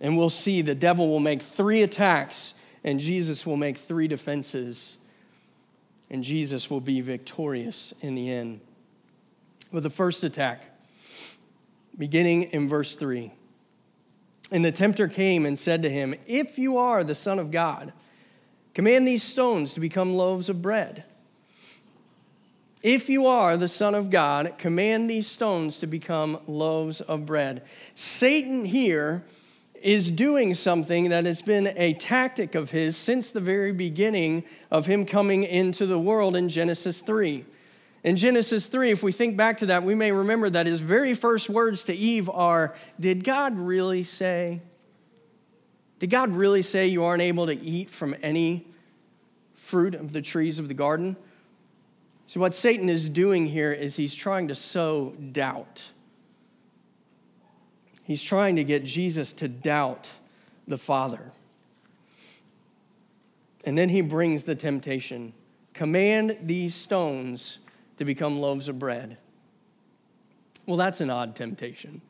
And 0.00 0.16
we'll 0.16 0.28
see 0.28 0.60
the 0.60 0.74
devil 0.74 1.08
will 1.08 1.20
make 1.20 1.40
three 1.40 1.84
attacks, 1.84 2.54
and 2.82 2.98
Jesus 2.98 3.46
will 3.46 3.56
make 3.56 3.76
three 3.76 4.08
defenses, 4.08 4.98
and 6.10 6.24
Jesus 6.24 6.68
will 6.68 6.80
be 6.80 7.00
victorious 7.00 7.94
in 8.00 8.16
the 8.16 8.32
end. 8.32 8.58
With 9.70 9.84
the 9.84 9.90
first 9.90 10.24
attack, 10.24 10.64
beginning 11.96 12.42
in 12.50 12.68
verse 12.68 12.96
3. 12.96 13.30
And 14.50 14.64
the 14.64 14.72
tempter 14.72 15.06
came 15.06 15.46
and 15.46 15.56
said 15.56 15.82
to 15.82 15.90
him, 15.90 16.16
If 16.26 16.58
you 16.58 16.76
are 16.76 17.04
the 17.04 17.14
Son 17.14 17.38
of 17.38 17.52
God, 17.52 17.92
command 18.78 19.08
these 19.08 19.24
stones 19.24 19.74
to 19.74 19.80
become 19.80 20.14
loaves 20.14 20.48
of 20.48 20.62
bread. 20.62 21.02
If 22.80 23.08
you 23.08 23.26
are 23.26 23.56
the 23.56 23.66
Son 23.66 23.92
of 23.92 24.08
God, 24.08 24.56
command 24.56 25.10
these 25.10 25.26
stones 25.26 25.78
to 25.78 25.88
become 25.88 26.38
loaves 26.46 27.00
of 27.00 27.26
bread. 27.26 27.64
Satan 27.96 28.64
here 28.64 29.24
is 29.82 30.12
doing 30.12 30.54
something 30.54 31.08
that 31.08 31.24
has 31.24 31.42
been 31.42 31.74
a 31.74 31.94
tactic 31.94 32.54
of 32.54 32.70
his 32.70 32.96
since 32.96 33.32
the 33.32 33.40
very 33.40 33.72
beginning 33.72 34.44
of 34.70 34.86
him 34.86 35.04
coming 35.04 35.42
into 35.42 35.84
the 35.84 35.98
world 35.98 36.36
in 36.36 36.48
Genesis 36.48 37.02
3. 37.02 37.44
In 38.04 38.16
Genesis 38.16 38.68
3, 38.68 38.92
if 38.92 39.02
we 39.02 39.10
think 39.10 39.36
back 39.36 39.58
to 39.58 39.66
that, 39.66 39.82
we 39.82 39.96
may 39.96 40.12
remember 40.12 40.48
that 40.48 40.66
his 40.66 40.78
very 40.78 41.14
first 41.14 41.50
words 41.50 41.82
to 41.86 41.92
Eve 41.92 42.30
are 42.30 42.76
Did 43.00 43.24
God 43.24 43.58
really 43.58 44.04
say? 44.04 44.60
Did 45.98 46.10
God 46.10 46.30
really 46.30 46.62
say 46.62 46.86
you 46.86 47.02
aren't 47.02 47.22
able 47.22 47.46
to 47.46 47.56
eat 47.56 47.90
from 47.90 48.14
any 48.22 48.67
fruit 49.68 49.94
of 49.94 50.12
the 50.12 50.22
trees 50.22 50.58
of 50.58 50.68
the 50.68 50.74
garden? 50.74 51.16
So, 52.26 52.40
what 52.40 52.54
Satan 52.54 52.88
is 52.88 53.08
doing 53.08 53.46
here 53.46 53.72
is 53.72 53.96
he's 53.96 54.14
trying 54.14 54.48
to 54.48 54.54
sow 54.54 55.10
doubt 55.32 55.90
He's 58.08 58.22
trying 58.22 58.56
to 58.56 58.64
get 58.64 58.84
Jesus 58.84 59.34
to 59.34 59.48
doubt 59.48 60.08
the 60.66 60.78
Father. 60.78 61.30
And 63.64 63.76
then 63.76 63.90
he 63.90 64.00
brings 64.00 64.44
the 64.44 64.54
temptation 64.54 65.34
command 65.74 66.38
these 66.42 66.74
stones 66.74 67.58
to 67.98 68.06
become 68.06 68.40
loaves 68.40 68.66
of 68.66 68.78
bread. 68.78 69.18
Well, 70.64 70.78
that's 70.78 71.02
an 71.02 71.10
odd 71.10 71.36
temptation. 71.36 72.00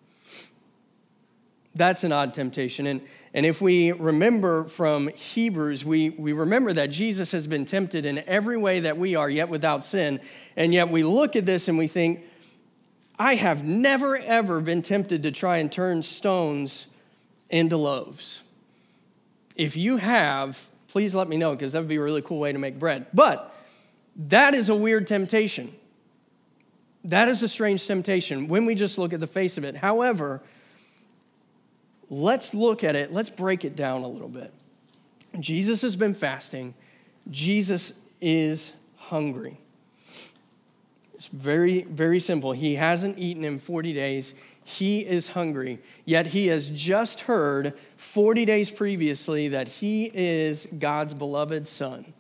That's 1.79 2.03
an 2.03 2.13
odd 2.13 2.35
temptation. 2.35 2.89
And, 2.89 3.01
and 3.33 3.47
if 3.47 3.61
we 3.61 3.93
remember 3.93 4.65
from 4.65 5.09
Hebrews, 5.09 5.85
we, 5.85 6.11
we 6.11 6.33
remember 6.33 6.73
that 6.73 6.91
Jesus 6.91 7.31
has 7.31 7.47
been 7.47 7.65
tempted 7.65 8.05
in 8.05 8.19
every 8.27 8.57
way 8.57 8.81
that 8.81 8.99
we 8.99 9.15
are, 9.15 9.31
yet 9.31 9.49
without 9.49 9.85
sin. 9.85 10.21
And 10.57 10.75
yet 10.75 10.91
we 10.91 11.05
look 11.05 11.37
at 11.37 11.47
this 11.47 11.69
and 11.69 11.79
we 11.79 11.87
think, 11.87 12.25
I 13.17 13.37
have 13.37 13.63
never, 13.63 14.17
ever 14.17 14.61
been 14.61 14.83
tempted 14.83 15.23
to 15.23 15.31
try 15.31 15.59
and 15.59 15.71
turn 15.71 16.03
stones 16.03 16.89
into 17.49 17.77
loaves. 17.77 18.43
If 19.55 19.77
you 19.77 19.99
have, 19.99 20.71
please 20.89 21.15
let 21.15 21.29
me 21.29 21.37
know 21.37 21.53
because 21.53 21.73
that 21.73 21.79
would 21.79 21.89
be 21.89 21.97
a 21.97 22.03
really 22.03 22.23
cool 22.23 22.41
way 22.41 22.53
to 22.53 22.59
make 22.59 22.81
bread. 22.81 23.07
But 23.15 23.55
that 24.17 24.53
is 24.53 24.69
a 24.69 24.75
weird 24.75 25.07
temptation. 25.07 25.73
That 27.05 27.29
is 27.29 27.45
a 27.45 27.49
strange 27.49 27.87
temptation 27.87 28.49
when 28.49 28.67
we 28.67 28.75
just 28.75 28.99
look 28.99 29.13
at 29.13 29.21
the 29.21 29.29
face 29.29 29.59
of 29.59 29.63
it. 29.63 29.77
However, 29.77 30.43
let's 32.11 32.55
look 32.55 32.85
at 32.85 32.97
it, 32.97 33.13
let's 33.13 33.31
break 33.31 33.65
it 33.65 33.77
down 33.77 34.03
a 34.03 34.09
little 34.09 34.29
bit. 34.29 34.53
Jesus 35.41 35.83
has 35.83 35.97
been 35.97 36.15
fasting, 36.15 36.75
Jesus 37.31 37.95
is 38.21 38.73
hungry. 38.97 39.59
It's 41.15 41.27
very, 41.27 41.83
very 41.83 42.21
simple. 42.21 42.53
He 42.53 42.77
hasn't 42.77 43.19
eaten 43.19 43.45
in 43.45 43.59
40 43.59 43.93
days. 43.93 44.35
He 44.65 45.01
is 45.01 45.31
hungry. 45.31 45.81
Yet 46.05 46.29
he 46.29 46.47
has 46.47 46.71
just 46.71 47.23
heard 47.23 47.75
40 47.97 48.45
days 48.45 48.71
previously 48.71 49.49
that 49.49 49.67
he 49.67 50.13
is 50.15 50.67
God's 50.79 51.15
beloved 51.15 51.67
son. 51.67 52.13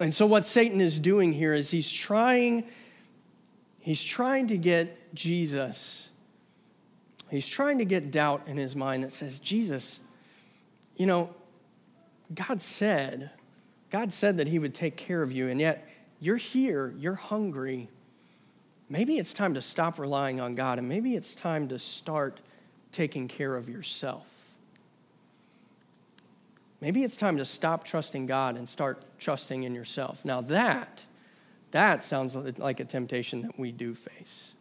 And 0.00 0.14
so 0.14 0.26
what 0.26 0.46
Satan 0.46 0.80
is 0.80 0.98
doing 0.98 1.32
here 1.32 1.52
is 1.52 1.70
he's 1.70 1.90
trying 1.90 2.64
he's 3.80 4.02
trying 4.02 4.46
to 4.48 4.56
get 4.56 5.14
Jesus 5.14 6.07
he's 7.30 7.48
trying 7.48 7.78
to 7.78 7.84
get 7.84 8.10
doubt 8.10 8.42
in 8.46 8.56
his 8.56 8.74
mind 8.74 9.04
that 9.04 9.12
says 9.12 9.38
Jesus 9.38 10.00
you 10.96 11.06
know 11.06 11.34
God 12.34 12.60
said 12.60 13.30
God 13.90 14.12
said 14.12 14.36
that 14.36 14.48
he 14.48 14.58
would 14.58 14.74
take 14.74 14.96
care 14.96 15.22
of 15.22 15.32
you 15.32 15.48
and 15.48 15.60
yet 15.60 15.88
you're 16.20 16.36
here, 16.36 16.92
you're 16.98 17.14
hungry. 17.14 17.88
Maybe 18.90 19.18
it's 19.18 19.32
time 19.32 19.54
to 19.54 19.60
stop 19.60 19.98
relying 19.98 20.40
on 20.40 20.54
God 20.54 20.78
and 20.78 20.88
maybe 20.88 21.14
it's 21.14 21.34
time 21.34 21.68
to 21.68 21.78
start 21.78 22.40
taking 22.90 23.28
care 23.28 23.54
of 23.54 23.68
yourself. 23.68 24.26
Maybe 26.80 27.02
it's 27.02 27.16
time 27.16 27.38
to 27.38 27.44
stop 27.44 27.84
trusting 27.84 28.26
God 28.26 28.56
and 28.56 28.68
start 28.68 29.02
trusting 29.18 29.64
in 29.64 29.74
yourself. 29.74 30.24
Now 30.24 30.40
that 30.42 31.04
that 31.70 32.02
sounds 32.02 32.34
like 32.34 32.80
a 32.80 32.84
temptation 32.84 33.42
that 33.42 33.58
we 33.58 33.72
do 33.72 33.94
face. 33.94 34.54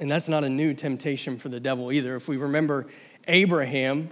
And 0.00 0.10
that's 0.10 0.28
not 0.28 0.42
a 0.42 0.48
new 0.48 0.74
temptation 0.74 1.38
for 1.38 1.48
the 1.48 1.60
devil 1.60 1.92
either. 1.92 2.16
If 2.16 2.26
we 2.26 2.36
remember 2.36 2.86
Abraham 3.28 4.10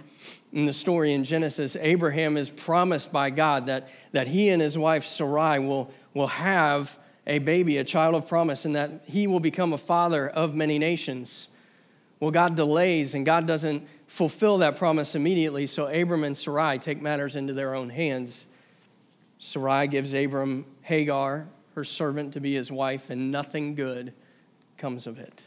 in 0.53 0.65
the 0.65 0.73
story 0.73 1.13
in 1.13 1.23
Genesis, 1.23 1.75
Abraham 1.75 2.37
is 2.37 2.49
promised 2.49 3.11
by 3.11 3.29
God 3.29 3.65
that, 3.67 3.89
that 4.13 4.27
he 4.27 4.49
and 4.49 4.61
his 4.61 4.77
wife 4.77 5.03
Sarai 5.03 5.59
will, 5.59 5.91
will 6.13 6.27
have 6.27 6.97
a 7.27 7.39
baby, 7.39 7.77
a 7.77 7.83
child 7.83 8.15
of 8.15 8.27
promise, 8.27 8.65
and 8.65 8.75
that 8.75 9.03
he 9.07 9.27
will 9.27 9.39
become 9.39 9.73
a 9.73 9.77
father 9.77 10.29
of 10.29 10.55
many 10.55 10.79
nations. 10.79 11.49
Well, 12.19 12.31
God 12.31 12.55
delays 12.55 13.15
and 13.15 13.25
God 13.25 13.45
doesn't 13.47 13.85
fulfill 14.07 14.59
that 14.59 14.77
promise 14.77 15.15
immediately, 15.15 15.65
so 15.65 15.87
Abram 15.87 16.23
and 16.23 16.37
Sarai 16.37 16.77
take 16.77 17.01
matters 17.01 17.35
into 17.35 17.53
their 17.53 17.75
own 17.75 17.89
hands. 17.89 18.45
Sarai 19.39 19.87
gives 19.87 20.13
Abram 20.13 20.65
Hagar, 20.83 21.47
her 21.75 21.83
servant, 21.83 22.33
to 22.33 22.39
be 22.39 22.53
his 22.53 22.71
wife, 22.71 23.09
and 23.09 23.31
nothing 23.31 23.75
good 23.75 24.13
comes 24.77 25.07
of 25.07 25.19
it. 25.19 25.41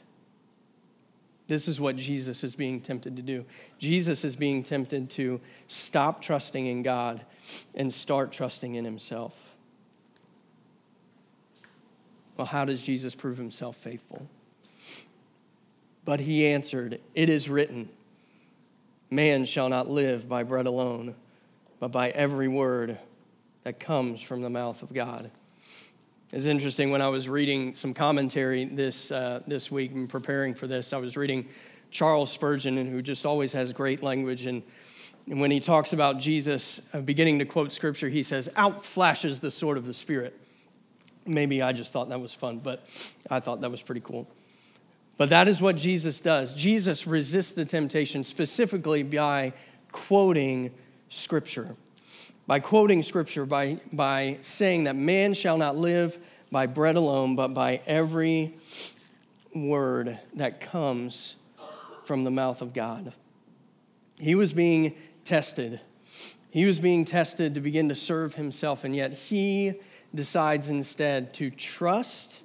This 1.49 1.69
is 1.69 1.81
what 1.81 1.97
Jesus 1.97 2.43
is 2.43 2.57
being 2.57 2.81
tempted 2.81 3.17
to 3.17 3.23
do. 3.23 3.45
Jesus 3.79 4.25
is 4.25 4.35
being 4.35 4.65
tempted 4.65 5.11
to 5.11 5.41
stop 5.69 6.21
trusting 6.21 6.67
in 6.67 6.83
God 6.83 7.25
and 7.75 7.93
start 7.93 8.33
trusting 8.33 8.75
in 8.75 8.85
himself. 8.85 9.55
Well, 12.37 12.47
how 12.47 12.65
does 12.65 12.83
Jesus 12.83 13.15
prove 13.15 13.39
himself 13.39 13.77
faithful? 13.77 14.29
But 16.05 16.21
he 16.21 16.47
answered, 16.47 17.01
It 17.15 17.29
is 17.29 17.49
written, 17.49 17.89
Man 19.11 19.45
shall 19.45 19.69
not 19.69 19.89
live 19.89 20.29
by 20.29 20.43
bread 20.43 20.67
alone, 20.67 21.15
but 21.79 21.93
by 21.93 22.11
every 22.11 22.49
word 22.49 22.99
that 23.63 23.79
comes 23.79 24.21
from 24.21 24.43
the 24.43 24.51
mouth 24.51 24.83
of 24.83 24.93
God. 24.93 25.31
It's 26.33 26.47
interesting 26.47 26.91
when 26.91 27.01
I 27.01 27.09
was 27.09 27.29
reading 27.29 27.73
some 27.75 27.95
commentary 27.95 28.65
this, 28.65 29.13
uh, 29.13 29.43
this 29.47 29.71
week 29.71 29.93
and 29.93 30.09
preparing 30.09 30.55
for 30.55 30.67
this, 30.67 30.93
I 30.93 30.99
was 30.99 31.17
reading 31.17 31.49
Charles 31.93 32.33
Spurgeon, 32.33 32.77
who 32.85 33.01
just 33.01 33.25
always 33.25 33.53
has 33.53 33.73
great 33.73 34.03
language. 34.03 34.45
And, 34.45 34.65
and 35.31 35.41
when 35.41 35.53
he 35.53 35.61
talks 35.61 35.93
about 35.93 36.19
Jesus 36.19 36.81
uh, 36.93 37.01
beginning 37.01 37.39
to 37.39 37.45
quote 37.45 37.73
scripture, 37.73 38.09
he 38.09 38.25
says, 38.25 38.51
Out 38.57 38.85
flashes 38.85 39.39
the 39.39 39.53
sword 39.53 39.79
of 39.79 39.87
the 39.87 39.95
Spirit. 39.95 40.37
Maybe 41.27 41.63
I 41.63 41.73
just 41.73 41.93
thought 41.93 42.09
that 42.09 42.21
was 42.21 42.35
fun, 42.35 42.59
but 42.59 42.85
I 43.31 43.39
thought 43.39 43.61
that 43.61 43.71
was 43.71 43.81
pretty 43.81 44.01
cool. 44.01 44.29
But 45.19 45.29
that 45.29 45.47
is 45.47 45.61
what 45.61 45.77
Jesus 45.77 46.19
does. 46.19 46.53
Jesus 46.55 47.07
resists 47.07 47.53
the 47.53 47.65
temptation 47.65 48.25
specifically 48.25 49.05
by 49.05 49.53
quoting 49.93 50.73
Scripture. 51.09 51.77
By 52.47 52.61
quoting 52.61 53.03
Scripture, 53.03 53.45
by, 53.45 53.79
by 53.93 54.39
saying 54.41 54.85
that 54.85 54.95
man 54.95 55.35
shall 55.35 55.59
not 55.59 55.77
live 55.77 56.19
by 56.51 56.67
bread 56.67 56.95
alone, 56.95 57.35
but 57.35 57.49
by 57.49 57.81
every 57.87 58.55
word 59.55 60.19
that 60.35 60.61
comes 60.61 61.37
from 62.05 62.23
the 62.23 62.31
mouth 62.31 62.63
of 62.63 62.73
God. 62.73 63.13
He 64.19 64.35
was 64.35 64.53
being 64.53 64.95
tested. 65.25 65.81
He 66.51 66.65
was 66.65 66.79
being 66.79 67.05
tested 67.05 67.55
to 67.55 67.61
begin 67.61 67.89
to 67.89 67.95
serve 67.97 68.35
himself, 68.35 68.85
and 68.85 68.95
yet 68.95 69.13
he 69.13 69.75
decides 70.15 70.71
instead 70.71 71.35
to 71.35 71.51
trust 71.51 72.43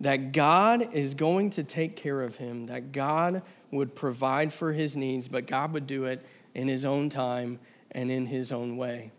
that 0.00 0.32
God 0.32 0.94
is 0.94 1.14
going 1.14 1.50
to 1.50 1.62
take 1.62 1.96
care 1.96 2.22
of 2.22 2.36
him, 2.36 2.66
that 2.66 2.92
God 2.92 3.42
would 3.70 3.94
provide 3.94 4.52
for 4.52 4.72
his 4.72 4.96
needs, 4.96 5.28
but 5.28 5.46
God 5.46 5.72
would 5.72 5.86
do 5.86 6.04
it 6.04 6.24
in 6.54 6.66
his 6.66 6.84
own 6.84 7.08
time 7.08 7.60
and 7.92 8.10
in 8.10 8.26
his 8.26 8.52
own 8.52 8.76
way. 8.76 9.12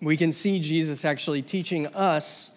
We 0.00 0.16
can 0.16 0.32
see 0.32 0.60
Jesus 0.60 1.04
actually 1.04 1.42
teaching 1.42 1.86
us 1.88 2.50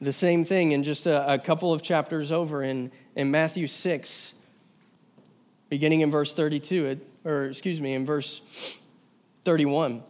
the 0.00 0.12
same 0.12 0.44
thing 0.44 0.72
in 0.72 0.82
just 0.82 1.06
a, 1.06 1.34
a 1.34 1.38
couple 1.38 1.72
of 1.72 1.82
chapters 1.82 2.32
over 2.32 2.62
in, 2.62 2.90
in 3.14 3.30
Matthew 3.30 3.66
6, 3.66 4.34
beginning 5.68 6.00
in 6.00 6.10
verse 6.10 6.34
32, 6.34 6.98
or 7.24 7.46
excuse 7.46 7.80
me, 7.80 7.94
in 7.94 8.04
verse 8.04 8.40
31 9.44 10.02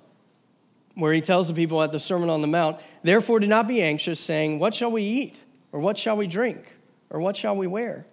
where 0.94 1.12
he 1.12 1.20
tells 1.20 1.48
the 1.48 1.54
people 1.54 1.82
at 1.82 1.92
the 1.92 2.00
Sermon 2.00 2.30
on 2.30 2.40
the 2.40 2.46
Mount, 2.46 2.78
Therefore, 3.02 3.40
do 3.40 3.46
not 3.46 3.66
be 3.66 3.82
anxious, 3.82 4.20
saying, 4.20 4.58
What 4.58 4.74
shall 4.74 4.90
we 4.90 5.02
eat? 5.02 5.40
Or 5.72 5.80
what 5.80 5.96
shall 5.96 6.16
we 6.16 6.26
drink? 6.26 6.76
Or 7.10 7.20
what 7.20 7.36
shall 7.36 7.56
we 7.56 7.66
wear? 7.66 8.06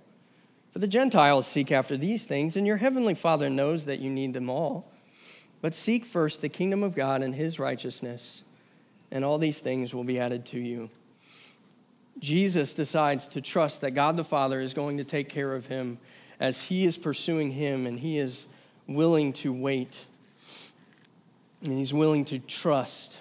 For 0.71 0.79
the 0.79 0.87
Gentiles 0.87 1.47
seek 1.47 1.71
after 1.71 1.97
these 1.97 2.25
things, 2.25 2.55
and 2.55 2.67
your 2.67 2.77
heavenly 2.77 3.13
Father 3.13 3.49
knows 3.49 3.85
that 3.85 3.99
you 3.99 4.11
need 4.11 4.33
them 4.33 4.49
all. 4.49 4.91
But 5.61 5.73
seek 5.73 6.05
first 6.05 6.41
the 6.41 6.49
kingdom 6.49 6.83
of 6.83 6.95
God 6.95 7.21
and 7.21 7.33
his 7.33 7.59
righteousness, 7.59 8.43
and 9.11 9.25
all 9.25 9.37
these 9.37 9.59
things 9.59 9.93
will 9.93 10.03
be 10.03 10.19
added 10.19 10.45
to 10.47 10.59
you. 10.59 10.89
Jesus 12.19 12.73
decides 12.73 13.27
to 13.29 13.41
trust 13.41 13.81
that 13.81 13.91
God 13.91 14.17
the 14.17 14.23
Father 14.23 14.59
is 14.59 14.73
going 14.73 14.97
to 14.97 15.03
take 15.03 15.29
care 15.29 15.53
of 15.53 15.67
him 15.67 15.99
as 16.39 16.61
he 16.61 16.85
is 16.85 16.97
pursuing 16.97 17.51
him 17.51 17.85
and 17.85 17.99
he 17.99 18.17
is 18.17 18.47
willing 18.87 19.33
to 19.33 19.53
wait 19.53 20.05
and 21.63 21.73
he's 21.73 21.93
willing 21.93 22.25
to 22.25 22.39
trust 22.39 23.19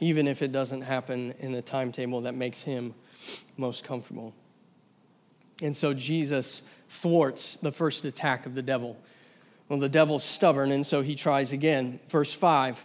even 0.00 0.28
if 0.28 0.42
it 0.42 0.52
doesn't 0.52 0.82
happen 0.82 1.34
in 1.38 1.52
the 1.52 1.62
timetable 1.62 2.22
that 2.22 2.34
makes 2.34 2.62
him 2.62 2.94
most 3.56 3.84
comfortable. 3.84 4.34
And 5.62 5.74
so 5.76 5.94
Jesus 5.94 6.60
thwarts 6.88 7.56
the 7.56 7.72
first 7.72 8.04
attack 8.04 8.46
of 8.46 8.54
the 8.54 8.62
devil. 8.62 8.96
Well, 9.68 9.78
the 9.78 9.88
devil's 9.88 10.24
stubborn, 10.24 10.70
and 10.70 10.86
so 10.86 11.02
he 11.02 11.14
tries 11.14 11.52
again. 11.52 11.98
Verse 12.08 12.32
5 12.32 12.84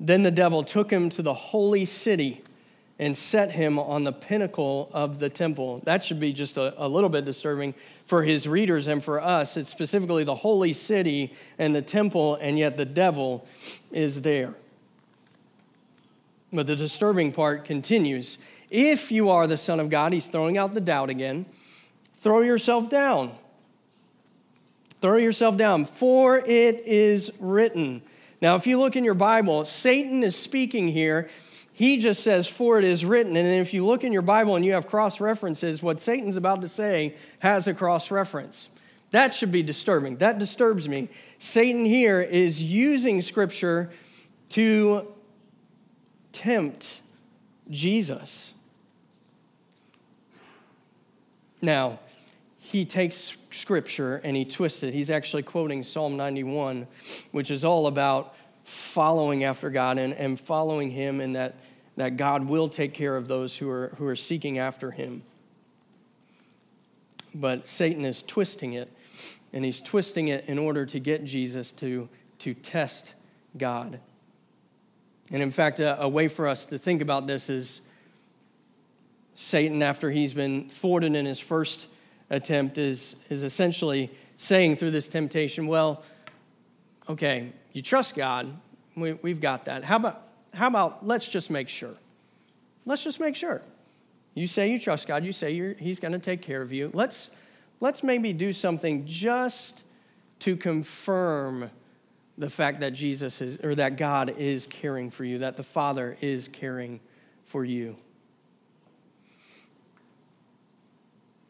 Then 0.00 0.22
the 0.22 0.30
devil 0.30 0.64
took 0.64 0.90
him 0.90 1.10
to 1.10 1.22
the 1.22 1.34
holy 1.34 1.84
city 1.84 2.42
and 2.98 3.16
set 3.16 3.50
him 3.50 3.78
on 3.78 4.04
the 4.04 4.12
pinnacle 4.12 4.88
of 4.92 5.18
the 5.18 5.28
temple. 5.28 5.80
That 5.84 6.04
should 6.04 6.20
be 6.20 6.32
just 6.32 6.56
a, 6.56 6.72
a, 6.82 6.86
little 6.86 7.08
bit 7.08 7.24
disturbing 7.24 7.74
for 8.06 8.22
his 8.22 8.46
readers 8.46 8.86
and 8.86 9.02
for 9.02 9.20
us. 9.20 9.56
It's 9.56 9.70
specifically 9.70 10.24
the 10.24 10.36
holy 10.36 10.72
city 10.72 11.32
and 11.58 11.74
the 11.74 11.82
temple, 11.82 12.36
and 12.36 12.58
yet 12.58 12.76
the 12.76 12.84
devil 12.84 13.46
is 13.90 14.22
there. 14.22 14.54
But 16.52 16.66
the 16.66 16.76
disturbing 16.76 17.32
part 17.32 17.64
continues. 17.64 18.38
If 18.70 19.10
you 19.10 19.30
are 19.30 19.46
the 19.46 19.56
Son 19.56 19.80
of 19.80 19.90
God, 19.90 20.12
he's 20.12 20.28
throwing 20.28 20.56
out 20.56 20.74
the 20.74 20.80
doubt 20.80 21.10
again, 21.10 21.46
throw 22.14 22.40
yourself 22.40 22.88
down. 22.88 23.32
Throw 25.02 25.16
yourself 25.16 25.56
down, 25.56 25.84
for 25.84 26.38
it 26.38 26.86
is 26.86 27.32
written. 27.40 28.02
Now, 28.40 28.54
if 28.54 28.68
you 28.68 28.78
look 28.78 28.94
in 28.94 29.02
your 29.02 29.14
Bible, 29.14 29.64
Satan 29.64 30.22
is 30.22 30.36
speaking 30.36 30.86
here, 30.86 31.28
He 31.72 31.98
just 31.98 32.22
says, 32.22 32.46
For 32.46 32.78
it 32.78 32.84
is 32.84 33.04
written. 33.04 33.36
And 33.36 33.48
if 33.60 33.74
you 33.74 33.84
look 33.84 34.04
in 34.04 34.12
your 34.12 34.22
Bible 34.22 34.54
and 34.54 34.64
you 34.64 34.74
have 34.74 34.86
cross 34.86 35.20
references, 35.20 35.82
what 35.82 36.00
Satan's 36.00 36.36
about 36.36 36.62
to 36.62 36.68
say 36.68 37.16
has 37.40 37.66
a 37.66 37.74
cross 37.74 38.12
reference. 38.12 38.68
That 39.10 39.34
should 39.34 39.50
be 39.50 39.64
disturbing. 39.64 40.18
That 40.18 40.38
disturbs 40.38 40.88
me. 40.88 41.08
Satan 41.40 41.84
here 41.84 42.22
is 42.22 42.62
using 42.62 43.22
scripture 43.22 43.90
to 44.50 45.12
tempt 46.30 47.00
Jesus. 47.68 48.54
Now, 51.60 51.98
he 52.72 52.86
takes 52.86 53.36
scripture 53.50 54.22
and 54.24 54.34
he 54.34 54.46
twists 54.46 54.82
it. 54.82 54.94
He's 54.94 55.10
actually 55.10 55.42
quoting 55.42 55.82
Psalm 55.82 56.16
91, 56.16 56.86
which 57.30 57.50
is 57.50 57.66
all 57.66 57.86
about 57.86 58.34
following 58.64 59.44
after 59.44 59.68
God 59.68 59.98
and, 59.98 60.14
and 60.14 60.40
following 60.40 60.90
him, 60.90 61.20
and 61.20 61.36
that, 61.36 61.56
that 61.98 62.16
God 62.16 62.48
will 62.48 62.70
take 62.70 62.94
care 62.94 63.14
of 63.14 63.28
those 63.28 63.58
who 63.58 63.68
are, 63.68 63.88
who 63.98 64.06
are 64.06 64.16
seeking 64.16 64.58
after 64.58 64.90
him. 64.90 65.22
But 67.34 67.68
Satan 67.68 68.06
is 68.06 68.22
twisting 68.22 68.72
it, 68.72 68.90
and 69.52 69.66
he's 69.66 69.82
twisting 69.82 70.28
it 70.28 70.46
in 70.46 70.58
order 70.58 70.86
to 70.86 70.98
get 70.98 71.26
Jesus 71.26 71.72
to, 71.72 72.08
to 72.38 72.54
test 72.54 73.12
God. 73.58 74.00
And 75.30 75.42
in 75.42 75.50
fact, 75.50 75.78
a, 75.78 76.00
a 76.00 76.08
way 76.08 76.28
for 76.28 76.48
us 76.48 76.64
to 76.66 76.78
think 76.78 77.02
about 77.02 77.26
this 77.26 77.50
is 77.50 77.82
Satan, 79.34 79.82
after 79.82 80.10
he's 80.10 80.32
been 80.32 80.70
thwarted 80.70 81.14
in 81.14 81.26
his 81.26 81.38
first 81.38 81.88
attempt, 82.32 82.78
is, 82.78 83.14
is 83.30 83.44
essentially 83.44 84.10
saying 84.36 84.76
through 84.76 84.90
this 84.90 85.06
temptation, 85.06 85.68
well, 85.68 86.02
okay, 87.08 87.52
you 87.72 87.82
trust 87.82 88.16
God. 88.16 88.52
We, 88.96 89.12
we've 89.12 89.40
got 89.40 89.66
that. 89.66 89.84
How 89.84 89.96
about, 89.96 90.26
how 90.52 90.66
about 90.66 91.06
let's 91.06 91.28
just 91.28 91.50
make 91.50 91.68
sure? 91.68 91.94
Let's 92.84 93.04
just 93.04 93.20
make 93.20 93.36
sure. 93.36 93.62
You 94.34 94.46
say 94.46 94.70
you 94.70 94.78
trust 94.78 95.06
God. 95.06 95.24
You 95.24 95.32
say 95.32 95.74
He's 95.74 96.00
going 96.00 96.12
to 96.12 96.18
take 96.18 96.42
care 96.42 96.62
of 96.62 96.72
you. 96.72 96.90
Let's, 96.92 97.30
let's 97.80 98.02
maybe 98.02 98.32
do 98.32 98.52
something 98.52 99.06
just 99.06 99.82
to 100.40 100.56
confirm 100.56 101.70
the 102.38 102.50
fact 102.50 102.80
that 102.80 102.94
Jesus 102.94 103.40
is, 103.40 103.58
or 103.62 103.74
that 103.74 103.96
God 103.96 104.34
is 104.38 104.66
caring 104.66 105.10
for 105.10 105.24
you, 105.24 105.38
that 105.38 105.56
the 105.56 105.62
Father 105.62 106.16
is 106.20 106.48
caring 106.48 107.00
for 107.44 107.64
you. 107.64 107.96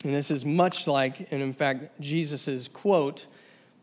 And 0.04 0.12
this 0.12 0.30
is 0.30 0.44
much 0.44 0.86
like, 0.86 1.32
and 1.32 1.42
in 1.42 1.52
fact, 1.52 2.00
Jesus' 2.00 2.66
quote 2.66 3.26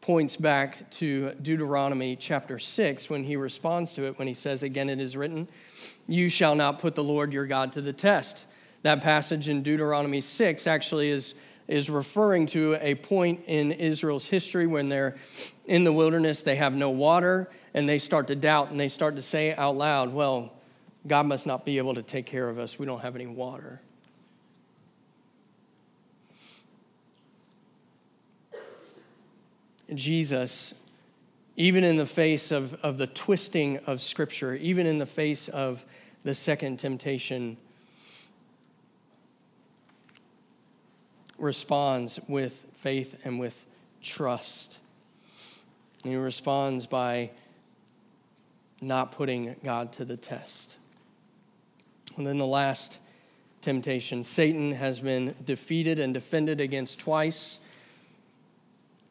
points 0.01 0.35
back 0.35 0.89
to 0.91 1.31
Deuteronomy 1.41 2.15
chapter 2.15 2.59
6 2.59 3.09
when 3.09 3.23
he 3.23 3.35
responds 3.35 3.93
to 3.93 4.03
it, 4.05 4.17
when 4.17 4.27
he 4.27 4.33
says, 4.33 4.63
Again, 4.63 4.89
it 4.89 4.99
is 4.99 5.15
written, 5.15 5.47
You 6.07 6.29
shall 6.29 6.55
not 6.55 6.79
put 6.79 6.95
the 6.95 7.03
Lord 7.03 7.31
your 7.31 7.45
God 7.45 7.71
to 7.73 7.81
the 7.81 7.93
test. 7.93 8.45
That 8.81 9.01
passage 9.01 9.49
in 9.49 9.61
Deuteronomy 9.61 10.19
6 10.21 10.67
actually 10.67 11.09
is, 11.09 11.35
is 11.67 11.89
referring 11.89 12.47
to 12.47 12.77
a 12.81 12.95
point 12.95 13.41
in 13.45 13.71
Israel's 13.71 14.25
history 14.25 14.67
when 14.67 14.89
they're 14.89 15.15
in 15.65 15.83
the 15.83 15.93
wilderness, 15.93 16.43
they 16.43 16.55
have 16.55 16.73
no 16.73 16.89
water, 16.89 17.49
and 17.73 17.87
they 17.87 17.97
start 17.97 18.27
to 18.27 18.35
doubt 18.35 18.71
and 18.71 18.79
they 18.79 18.89
start 18.89 19.15
to 19.15 19.21
say 19.21 19.53
out 19.53 19.77
loud, 19.77 20.13
Well, 20.13 20.53
God 21.07 21.27
must 21.27 21.47
not 21.47 21.65
be 21.65 21.77
able 21.77 21.95
to 21.95 22.03
take 22.03 22.25
care 22.25 22.49
of 22.49 22.59
us. 22.59 22.77
We 22.77 22.85
don't 22.85 23.01
have 23.01 23.15
any 23.15 23.27
water. 23.27 23.79
Jesus, 29.95 30.73
even 31.55 31.83
in 31.83 31.97
the 31.97 32.05
face 32.05 32.51
of, 32.51 32.73
of 32.83 32.97
the 32.97 33.07
twisting 33.07 33.77
of 33.87 34.01
Scripture, 34.01 34.55
even 34.55 34.85
in 34.85 34.97
the 34.97 35.05
face 35.05 35.47
of 35.47 35.85
the 36.23 36.33
second 36.33 36.77
temptation, 36.77 37.57
responds 41.37 42.19
with 42.27 42.67
faith 42.73 43.19
and 43.23 43.39
with 43.39 43.65
trust. 44.01 44.79
And 46.03 46.11
he 46.11 46.17
responds 46.17 46.85
by 46.85 47.31
not 48.81 49.11
putting 49.11 49.55
God 49.63 49.91
to 49.93 50.05
the 50.05 50.17
test. 50.17 50.77
And 52.17 52.25
then 52.25 52.37
the 52.37 52.45
last 52.45 52.97
temptation 53.61 54.23
Satan 54.23 54.71
has 54.71 54.99
been 54.99 55.35
defeated 55.43 55.99
and 55.99 56.13
defended 56.13 56.61
against 56.61 56.99
twice. 56.99 57.59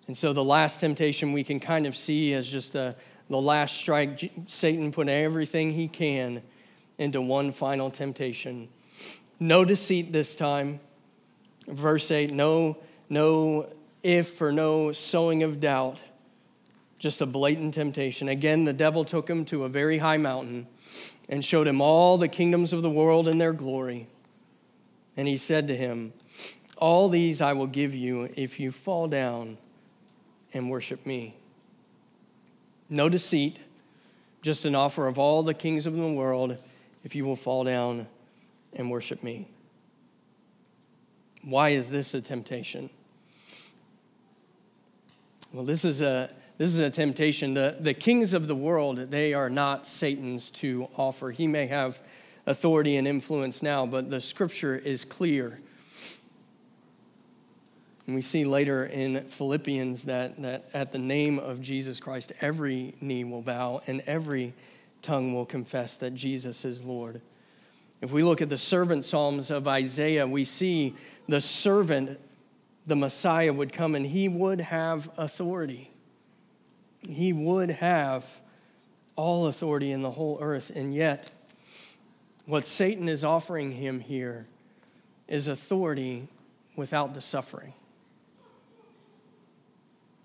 And 0.09 0.17
so 0.17 0.33
the 0.33 0.43
last 0.43 0.81
temptation 0.81 1.35
we 1.35 1.45
can 1.45 1.61
kind 1.61 1.87
of 1.87 1.97
see 1.97 2.33
as 2.33 2.49
just 2.49 2.73
the, 2.73 2.97
the 3.29 3.41
last 3.41 3.77
strike. 3.77 4.33
Satan 4.47 4.91
put 4.91 5.07
everything 5.07 5.71
he 5.71 5.87
can 5.87 6.43
into 6.97 7.21
one 7.21 7.53
final 7.53 7.91
temptation. 7.91 8.69
No 9.39 9.67
deceit 9.67 10.13
this 10.13 10.35
time. 10.35 10.81
Verse 11.69 12.11
8 12.11 12.33
no, 12.33 12.79
no 13.11 13.69
if 14.03 14.41
or 14.41 14.51
no 14.51 14.93
sowing 14.93 15.43
of 15.43 15.61
doubt, 15.61 16.01
just 16.99 17.21
a 17.21 17.27
blatant 17.27 17.75
temptation. 17.75 18.31
Again, 18.31 18.65
the 18.65 18.73
devil 18.73 19.05
took 19.05 19.29
him 19.29 19.45
to 19.47 19.65
a 19.65 19.69
very 19.69 19.99
high 19.99 20.17
mountain 20.17 20.67
and 21.29 21.45
showed 21.45 21.69
him 21.69 21.83
all 21.83 22.17
the 22.17 22.29
kingdoms 22.29 22.73
of 22.73 22.81
the 22.81 22.91
world 22.91 23.29
and 23.29 23.39
their 23.39 23.53
glory. 23.53 24.07
And 25.19 25.29
he 25.29 25.37
said 25.37 25.69
to 25.69 25.77
him, 25.77 26.15
All 26.79 27.11
these 27.11 27.43
I 27.43 27.53
will 27.53 27.67
give 27.67 27.95
you 27.95 28.33
if 28.35 28.59
you 28.59 28.73
fall 28.73 29.07
down 29.07 29.59
and 30.53 30.71
worship 30.71 31.05
me. 31.07 31.35
No 32.89 33.09
deceit, 33.09 33.59
just 34.43 34.65
an 34.65 34.75
offer 34.75 35.07
of 35.07 35.19
all 35.19 35.43
the 35.43 35.55
kings 35.55 35.87
of 35.87 35.95
the 35.95 36.13
world 36.13 36.57
if 37.05 37.15
you 37.15 37.25
will 37.25 37.37
fall 37.37 37.65
down 37.65 38.07
and 38.73 38.91
worship 38.91 39.23
me. 39.23 39.47
Why 41.43 41.71
is 41.71 41.91
this 41.91 42.15
a 42.15 42.21
temptation? 42.21 42.91
Well, 45.53 45.65
this 45.65 45.85
is 45.85 46.03
a, 46.03 46.31
this 46.59 46.69
is 46.69 46.81
a 46.81 46.91
temptation. 46.91 47.55
The, 47.55 47.77
the 47.79 47.95
kings 47.95 48.33
of 48.33 48.49
the 48.49 48.55
world, 48.55 49.11
they 49.11 49.33
are 49.35 49.49
not 49.49 49.87
Satan's 49.87 50.51
to 50.51 50.89
offer. 50.97 51.31
He 51.31 51.47
may 51.47 51.67
have 51.67 52.01
authority 52.47 52.97
and 52.97 53.07
influence 53.07 53.63
now, 53.63 53.87
but 53.87 54.11
the 54.11 54.21
scripture 54.21 54.77
is 54.77 55.05
clear 55.05 55.61
and 58.09 58.15
we 58.15 58.23
see 58.23 58.47
later 58.47 58.87
in 58.87 59.21
Philippians 59.21 60.07
that, 60.07 60.41
that 60.41 60.65
at 60.73 60.93
the 60.93 60.99
name 60.99 61.39
of 61.39 61.61
Jesus 61.61 62.01
Christ, 62.01 62.33
every 62.41 62.95
knee 63.03 63.23
will 63.23 63.43
bow 63.43 63.83
and 63.87 64.01
every 64.07 64.55
tongue 65.03 65.35
will 65.35 65.45
confess 65.45 65.99
that 65.99 66.15
Jesus 66.15 66.65
is 66.65 66.83
Lord. 66.83 67.21
If 68.01 68.11
we 68.11 68.23
look 68.23 68.41
at 68.41 68.49
the 68.49 68.57
servant 68.57 69.05
psalms 69.05 69.51
of 69.51 69.69
Isaiah, 69.69 70.27
we 70.27 70.47
see 70.47 70.95
the 71.29 71.43
servant, 71.43 72.19
the 72.87 72.97
Messiah, 72.97 73.53
would 73.53 73.75
come 73.75 73.95
and 73.95 74.07
he 74.07 74.27
would 74.27 74.63
have 74.63 75.11
authority. 75.19 75.91
He 77.07 77.35
would 77.35 77.69
have 77.69 78.25
all 79.17 79.49
authority 79.49 79.93
in 79.93 80.01
the 80.01 80.13
whole 80.13 80.39
earth. 80.41 80.73
And 80.75 80.95
yet, 80.95 81.31
what 82.47 82.67
Satan 82.67 83.07
is 83.07 83.23
offering 83.23 83.73
him 83.73 84.01
here 84.01 84.47
is 85.27 85.47
authority 85.47 86.27
without 86.75 87.13
the 87.13 87.21
suffering. 87.21 87.75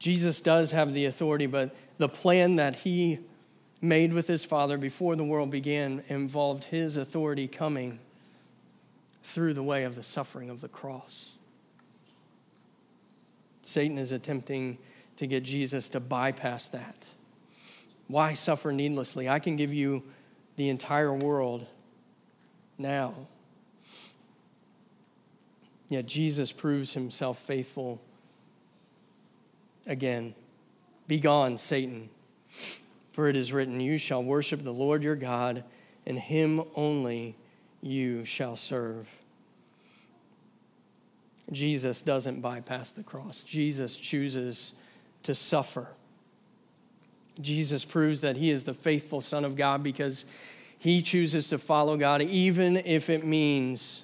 Jesus 0.04 0.42
does 0.42 0.72
have 0.72 0.94
the 0.94 1.06
authority, 1.06 1.46
but 1.46 1.74
the 1.98 2.10
plan 2.10 2.58
that 2.58 2.76
he 2.76 3.20
made 3.80 4.12
with 4.12 4.28
his 4.28 4.44
Father 4.44 4.78
before 4.78 5.16
the 5.16 5.24
world 5.24 5.50
began 5.50 6.04
involved 6.10 6.66
his 6.66 6.98
authority 6.98 7.48
coming 7.48 8.00
through 9.24 9.54
the 9.54 9.63
way 9.63 9.86
of 9.86 9.96
the 9.96 10.04
suffering 10.04 10.50
of 10.50 10.60
the 10.60 10.68
cross. 10.68 11.32
Satan 13.62 13.98
is 13.98 14.12
attempting 14.12 14.78
to 15.16 15.26
get 15.26 15.44
Jesus 15.44 15.88
to 15.88 16.02
bypass 16.02 16.68
that. 16.68 17.06
Why 18.10 18.34
suffer 18.34 18.74
needlessly? 18.74 19.30
I 19.30 19.39
can 19.39 19.56
give 19.56 19.74
you 19.74 20.04
the 20.58 20.68
entire 20.68 21.13
world 21.13 21.66
now. 22.78 23.13
Yet 25.88 26.08
Jesus 26.08 26.52
proves 26.52 26.92
himself 26.92 27.39
faithful 27.39 28.02
again 29.86 30.34
Begone, 31.08 31.58
Satan, 31.58 32.10
for 33.12 33.28
it 33.28 33.36
is 33.36 33.52
written, 33.52 33.80
You 33.80 33.98
shall 33.98 34.24
worship 34.24 34.63
the 34.63 34.74
Lord 34.74 35.04
your 35.04 35.15
God, 35.15 35.63
and 36.06 36.17
him 36.17 36.63
only 36.76 37.36
you 37.82 38.24
shall 38.24 38.56
serve. 38.56 39.08
Jesus 41.52 42.02
doesn't 42.02 42.41
bypass 42.41 42.91
the 42.91 43.04
cross, 43.04 43.43
Jesus 43.43 43.98
chooses 43.98 44.74
to 45.24 45.36
suffer. 45.36 45.88
Jesus 47.41 47.84
proves 47.84 48.22
that 48.22 48.38
he 48.38 48.52
is 48.52 48.63
the 48.63 48.76
faithful 48.76 49.19
Son 49.19 49.43
of 49.43 49.56
God 49.56 49.82
because 49.82 50.24
he 50.78 51.02
chooses 51.02 51.50
to 51.50 51.58
follow 51.58 51.98
God, 51.98 52.22
even 52.22 52.78
if 52.78 53.10
it 53.10 53.26
means, 53.26 54.04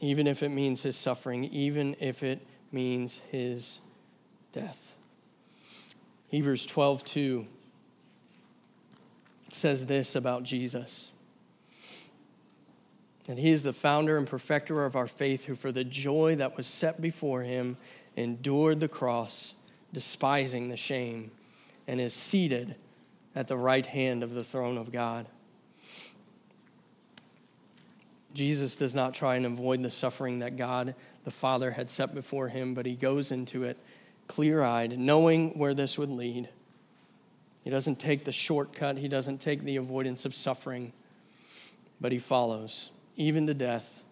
even 0.00 0.26
if 0.26 0.42
it 0.42 0.48
means 0.48 0.82
his 0.82 0.96
suffering, 0.96 1.44
even 1.44 1.94
if 2.00 2.22
it 2.22 2.44
means 2.72 3.20
his 3.30 3.80
death. 4.54 4.94
Hebrews 6.28 6.64
12 6.64 7.04
2 7.04 7.46
says 9.50 9.86
this 9.86 10.14
about 10.14 10.44
Jesus 10.44 11.10
And 13.28 13.38
he 13.38 13.50
is 13.50 13.64
the 13.64 13.72
founder 13.72 14.16
and 14.16 14.26
perfecter 14.26 14.84
of 14.84 14.94
our 14.94 15.08
faith, 15.08 15.44
who 15.44 15.56
for 15.56 15.72
the 15.72 15.82
joy 15.82 16.36
that 16.36 16.56
was 16.56 16.68
set 16.68 17.00
before 17.00 17.42
him 17.42 17.76
endured 18.16 18.78
the 18.78 18.88
cross, 18.88 19.56
despising 19.92 20.68
the 20.68 20.76
shame, 20.76 21.32
and 21.88 22.00
is 22.00 22.14
seated 22.14 22.76
at 23.34 23.48
the 23.48 23.56
right 23.56 23.86
hand 23.86 24.22
of 24.22 24.34
the 24.34 24.44
throne 24.44 24.78
of 24.78 24.92
God. 24.92 25.26
Jesus 28.32 28.76
does 28.76 28.94
not 28.94 29.14
try 29.14 29.34
and 29.34 29.46
avoid 29.46 29.82
the 29.82 29.90
suffering 29.90 30.38
that 30.40 30.56
God 30.56 30.94
the 31.24 31.30
Father 31.32 31.72
had 31.72 31.90
set 31.90 32.14
before 32.14 32.48
him, 32.48 32.74
but 32.74 32.86
he 32.86 32.94
goes 32.94 33.32
into 33.32 33.64
it 33.64 33.78
clear 34.26 34.62
eyed, 34.62 34.98
knowing 34.98 35.58
where 35.58 35.74
this 35.74 35.98
would 35.98 36.10
lead. 36.10 36.48
He 37.62 37.70
doesn't 37.70 37.98
take 37.98 38.24
the 38.24 38.32
shortcut, 38.32 38.98
he 38.98 39.08
doesn't 39.08 39.38
take 39.38 39.62
the 39.62 39.76
avoidance 39.76 40.24
of 40.24 40.34
suffering, 40.34 40.92
but 42.00 42.12
he 42.12 42.18
follows 42.18 42.90
even 43.16 43.46
to 43.46 43.54
death, 43.54 44.02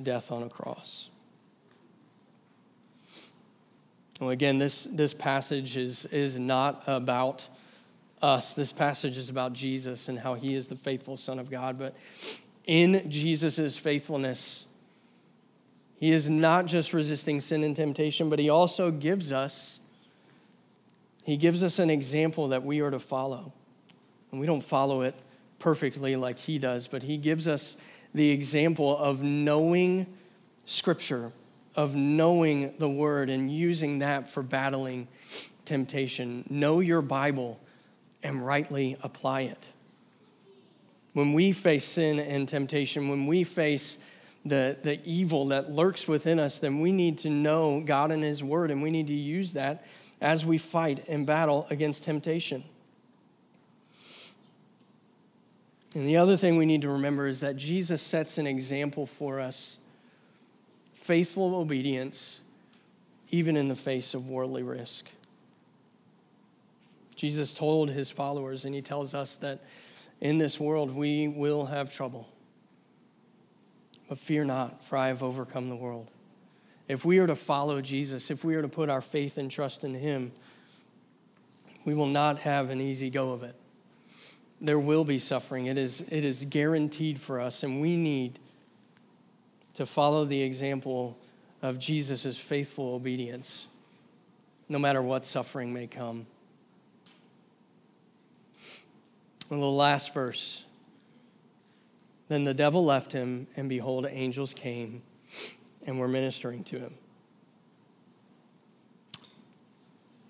death 0.00 0.30
on 0.30 0.42
a 0.42 0.48
cross. 0.48 1.10
Well, 4.20 4.30
again, 4.30 4.58
this, 4.58 4.84
this 4.84 5.14
passage 5.14 5.76
is, 5.76 6.04
is 6.06 6.38
not 6.38 6.82
about 6.86 7.46
us. 8.20 8.54
This 8.54 8.72
passage 8.72 9.16
is 9.16 9.30
about 9.30 9.52
Jesus 9.52 10.08
and 10.08 10.18
how 10.18 10.34
he 10.34 10.54
is 10.54 10.66
the 10.66 10.76
faithful 10.76 11.16
Son 11.16 11.38
of 11.38 11.50
God. 11.50 11.78
But 11.78 11.94
in 12.66 13.08
Jesus' 13.08 13.76
faithfulness, 13.76 14.64
he 15.98 16.12
is 16.12 16.30
not 16.30 16.66
just 16.66 16.92
resisting 16.92 17.40
sin 17.40 17.64
and 17.64 17.74
temptation, 17.74 18.30
but 18.30 18.38
he 18.38 18.48
also 18.48 18.90
gives 18.90 19.32
us 19.32 19.80
he 21.24 21.36
gives 21.36 21.62
us 21.62 21.78
an 21.78 21.90
example 21.90 22.48
that 22.48 22.64
we 22.64 22.80
are 22.80 22.90
to 22.90 22.98
follow. 22.98 23.52
And 24.30 24.40
we 24.40 24.46
don't 24.46 24.64
follow 24.64 25.02
it 25.02 25.14
perfectly 25.58 26.16
like 26.16 26.38
he 26.38 26.58
does, 26.58 26.88
but 26.88 27.02
he 27.02 27.18
gives 27.18 27.46
us 27.46 27.76
the 28.14 28.30
example 28.30 28.96
of 28.96 29.22
knowing 29.22 30.06
Scripture, 30.64 31.32
of 31.76 31.94
knowing 31.94 32.74
the 32.78 32.88
Word, 32.88 33.28
and 33.28 33.52
using 33.52 33.98
that 33.98 34.26
for 34.26 34.42
battling 34.42 35.06
temptation. 35.66 36.44
Know 36.48 36.80
your 36.80 37.02
Bible 37.02 37.60
and 38.22 38.46
rightly 38.46 38.96
apply 39.02 39.42
it. 39.42 39.68
When 41.12 41.34
we 41.34 41.52
face 41.52 41.84
sin 41.84 42.20
and 42.20 42.48
temptation, 42.48 43.08
when 43.08 43.26
we 43.26 43.44
face 43.44 43.98
the, 44.48 44.76
the 44.82 45.00
evil 45.04 45.48
that 45.48 45.70
lurks 45.70 46.08
within 46.08 46.38
us, 46.38 46.58
then 46.58 46.80
we 46.80 46.92
need 46.92 47.18
to 47.18 47.30
know 47.30 47.80
God 47.80 48.10
and 48.10 48.22
His 48.22 48.42
Word, 48.42 48.70
and 48.70 48.82
we 48.82 48.90
need 48.90 49.06
to 49.08 49.14
use 49.14 49.52
that 49.54 49.84
as 50.20 50.44
we 50.44 50.58
fight 50.58 51.08
and 51.08 51.26
battle 51.26 51.66
against 51.70 52.04
temptation. 52.04 52.64
And 55.94 56.06
the 56.06 56.16
other 56.16 56.36
thing 56.36 56.56
we 56.56 56.66
need 56.66 56.82
to 56.82 56.90
remember 56.90 57.26
is 57.26 57.40
that 57.40 57.56
Jesus 57.56 58.02
sets 58.02 58.38
an 58.38 58.46
example 58.46 59.06
for 59.06 59.40
us 59.40 59.78
faithful 60.94 61.54
obedience, 61.54 62.40
even 63.30 63.56
in 63.56 63.68
the 63.68 63.74
face 63.74 64.12
of 64.12 64.28
worldly 64.28 64.62
risk. 64.62 65.06
Jesus 67.14 67.54
told 67.54 67.88
his 67.88 68.10
followers, 68.10 68.66
and 68.66 68.74
he 68.74 68.82
tells 68.82 69.14
us 69.14 69.38
that 69.38 69.64
in 70.20 70.36
this 70.36 70.60
world 70.60 70.94
we 70.94 71.26
will 71.26 71.64
have 71.66 71.92
trouble. 71.92 72.28
But 74.08 74.18
fear 74.18 74.44
not, 74.44 74.84
for 74.84 74.96
I 74.96 75.08
have 75.08 75.22
overcome 75.22 75.68
the 75.68 75.76
world. 75.76 76.08
If 76.88 77.04
we 77.04 77.18
are 77.18 77.26
to 77.26 77.36
follow 77.36 77.80
Jesus, 77.82 78.30
if 78.30 78.44
we 78.44 78.54
are 78.54 78.62
to 78.62 78.68
put 78.68 78.88
our 78.88 79.02
faith 79.02 79.36
and 79.36 79.50
trust 79.50 79.84
in 79.84 79.94
him, 79.94 80.32
we 81.84 81.94
will 81.94 82.06
not 82.06 82.40
have 82.40 82.70
an 82.70 82.80
easy 82.80 83.10
go 83.10 83.32
of 83.32 83.42
it 83.42 83.54
there 84.60 84.78
will 84.78 85.04
be 85.04 85.18
suffering. 85.18 85.66
It 85.66 85.78
is, 85.78 86.00
it 86.10 86.24
is 86.24 86.44
guaranteed 86.44 87.20
for 87.20 87.40
us, 87.40 87.62
and 87.62 87.80
we 87.80 87.96
need 87.96 88.38
to 89.74 89.86
follow 89.86 90.24
the 90.24 90.42
example 90.42 91.16
of 91.62 91.78
Jesus' 91.78 92.36
faithful 92.36 92.94
obedience, 92.94 93.68
no 94.68 94.78
matter 94.78 95.00
what 95.00 95.24
suffering 95.24 95.72
may 95.72 95.86
come. 95.86 96.26
And 99.50 99.62
the 99.62 99.66
last 99.66 100.12
verse. 100.12 100.64
Then 102.28 102.44
the 102.44 102.54
devil 102.54 102.84
left 102.84 103.12
him, 103.12 103.46
and 103.56 103.68
behold, 103.68 104.06
angels 104.08 104.52
came 104.54 105.02
and 105.86 105.98
were 105.98 106.08
ministering 106.08 106.62
to 106.64 106.78
him. 106.78 106.94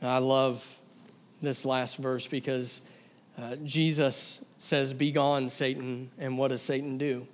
I 0.00 0.18
love 0.18 0.78
this 1.42 1.64
last 1.64 1.96
verse 1.96 2.26
because 2.26 2.80
uh, 3.36 3.56
Jesus 3.64 4.40
says, 4.58 4.94
Be 4.94 5.10
gone, 5.10 5.48
Satan. 5.48 6.10
And 6.18 6.38
what 6.38 6.48
does 6.48 6.62
Satan 6.62 6.98
do? 6.98 7.26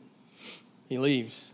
He 0.89 0.99
leaves. 0.99 1.51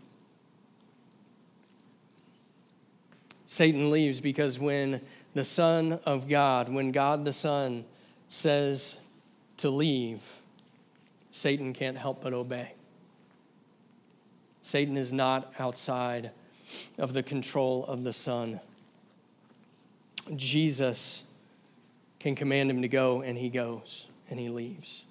Satan 3.47 3.91
leaves 3.91 4.21
because 4.21 4.57
when 4.57 5.01
the 5.33 5.43
Son 5.43 5.99
of 6.05 6.29
God, 6.29 6.69
when 6.69 6.93
God 6.93 7.25
the 7.25 7.33
Son 7.33 7.83
says 8.29 8.95
to 9.57 9.69
leave, 9.69 10.21
Satan 11.31 11.73
can't 11.73 11.97
help 11.97 12.23
but 12.23 12.31
obey. 12.31 12.73
Satan 14.63 14.97
is 14.97 15.11
not 15.11 15.53
outside 15.59 16.31
of 16.97 17.13
the 17.13 17.23
control 17.23 17.85
of 17.85 18.03
the 18.03 18.13
Son. 18.13 18.59
Jesus 20.35 21.23
can 22.19 22.35
command 22.35 22.69
him 22.69 22.81
to 22.83 22.87
go, 22.87 23.21
and 23.21 23.37
he 23.37 23.49
goes 23.49 24.05
and 24.29 24.39
he 24.39 24.49
leaves. 24.49 25.05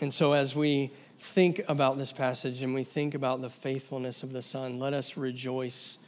And 0.00 0.12
so, 0.12 0.32
as 0.32 0.56
we 0.56 0.90
think 1.18 1.62
about 1.68 1.98
this 1.98 2.12
passage 2.12 2.62
and 2.62 2.74
we 2.74 2.84
think 2.84 3.14
about 3.14 3.40
the 3.40 3.50
faithfulness 3.50 4.22
of 4.22 4.32
the 4.32 4.42
Son, 4.42 4.78
let 4.78 4.92
us 4.92 5.16
rejoice. 5.16 5.98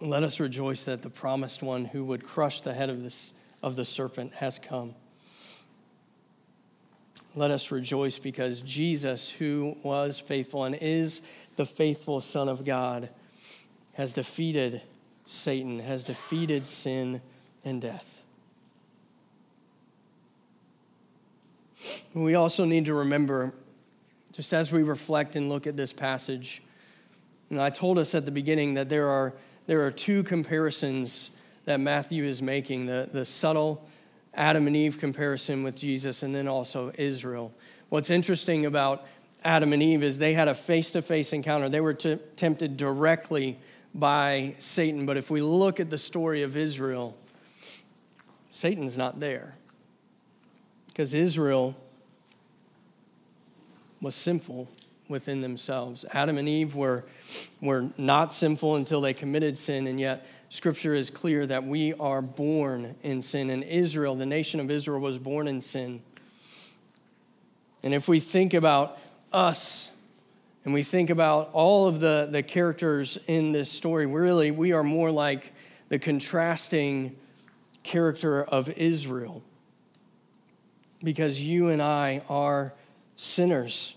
Let 0.00 0.22
us 0.22 0.38
rejoice 0.38 0.84
that 0.84 1.02
the 1.02 1.08
promised 1.08 1.62
one 1.62 1.86
who 1.86 2.04
would 2.04 2.22
crush 2.22 2.60
the 2.60 2.74
head 2.74 2.90
of, 2.90 3.02
this, 3.02 3.32
of 3.62 3.76
the 3.76 3.84
serpent 3.84 4.34
has 4.34 4.58
come. 4.58 4.94
Let 7.36 7.50
us 7.50 7.70
rejoice 7.70 8.18
because 8.18 8.62
Jesus, 8.62 9.28
who 9.28 9.76
was 9.82 10.18
faithful 10.18 10.64
and 10.64 10.74
is 10.74 11.20
the 11.56 11.66
faithful 11.66 12.22
Son 12.22 12.48
of 12.48 12.64
God, 12.64 13.10
has 13.92 14.14
defeated 14.14 14.80
Satan, 15.26 15.78
has 15.80 16.02
defeated 16.02 16.66
sin 16.66 17.20
and 17.62 17.82
death. 17.82 18.22
We 22.14 22.36
also 22.36 22.64
need 22.64 22.86
to 22.86 22.94
remember, 22.94 23.52
just 24.32 24.54
as 24.54 24.72
we 24.72 24.82
reflect 24.82 25.36
and 25.36 25.50
look 25.50 25.66
at 25.66 25.76
this 25.76 25.92
passage, 25.92 26.62
and 27.50 27.60
I 27.60 27.68
told 27.68 27.98
us 27.98 28.14
at 28.14 28.24
the 28.24 28.30
beginning 28.30 28.74
that 28.74 28.88
there 28.88 29.08
are, 29.08 29.34
there 29.66 29.86
are 29.86 29.90
two 29.90 30.22
comparisons 30.22 31.30
that 31.66 31.80
Matthew 31.80 32.24
is 32.24 32.40
making 32.40 32.86
the, 32.86 33.10
the 33.12 33.26
subtle 33.26 33.86
Adam 34.36 34.66
and 34.66 34.76
Eve 34.76 34.98
comparison 34.98 35.62
with 35.62 35.76
Jesus, 35.76 36.22
and 36.22 36.34
then 36.34 36.46
also 36.46 36.92
Israel. 36.96 37.52
What's 37.88 38.10
interesting 38.10 38.66
about 38.66 39.04
Adam 39.44 39.72
and 39.72 39.82
Eve 39.82 40.02
is 40.02 40.18
they 40.18 40.34
had 40.34 40.48
a 40.48 40.54
face 40.54 40.90
to 40.92 41.02
face 41.02 41.32
encounter. 41.32 41.68
They 41.68 41.80
were 41.80 41.94
t- 41.94 42.18
tempted 42.36 42.76
directly 42.76 43.58
by 43.94 44.54
Satan. 44.58 45.06
But 45.06 45.16
if 45.16 45.30
we 45.30 45.40
look 45.40 45.80
at 45.80 45.88
the 45.88 45.98
story 45.98 46.42
of 46.42 46.56
Israel, 46.56 47.16
Satan's 48.50 48.96
not 48.96 49.20
there. 49.20 49.54
Because 50.88 51.14
Israel 51.14 51.76
was 54.00 54.14
sinful 54.14 54.68
within 55.08 55.40
themselves. 55.40 56.04
Adam 56.12 56.36
and 56.38 56.48
Eve 56.48 56.74
were, 56.74 57.04
were 57.60 57.88
not 57.96 58.34
sinful 58.34 58.76
until 58.76 59.00
they 59.00 59.14
committed 59.14 59.56
sin, 59.56 59.86
and 59.86 60.00
yet 60.00 60.26
Scripture 60.48 60.94
is 60.94 61.10
clear 61.10 61.46
that 61.46 61.64
we 61.64 61.92
are 61.94 62.22
born 62.22 62.94
in 63.02 63.20
sin. 63.20 63.50
And 63.50 63.64
Israel, 63.64 64.14
the 64.14 64.26
nation 64.26 64.60
of 64.60 64.70
Israel, 64.70 65.00
was 65.00 65.18
born 65.18 65.48
in 65.48 65.60
sin. 65.60 66.02
And 67.82 67.92
if 67.92 68.08
we 68.08 68.20
think 68.20 68.54
about 68.54 68.98
us 69.32 69.90
and 70.64 70.72
we 70.72 70.82
think 70.82 71.10
about 71.10 71.50
all 71.52 71.88
of 71.88 72.00
the, 72.00 72.28
the 72.30 72.42
characters 72.42 73.18
in 73.26 73.52
this 73.52 73.70
story, 73.70 74.06
really, 74.06 74.50
we 74.50 74.72
are 74.72 74.82
more 74.82 75.10
like 75.10 75.52
the 75.88 75.98
contrasting 75.98 77.16
character 77.82 78.42
of 78.42 78.68
Israel 78.70 79.42
because 81.04 81.40
you 81.40 81.68
and 81.68 81.80
I 81.80 82.22
are 82.28 82.74
sinners. 83.16 83.94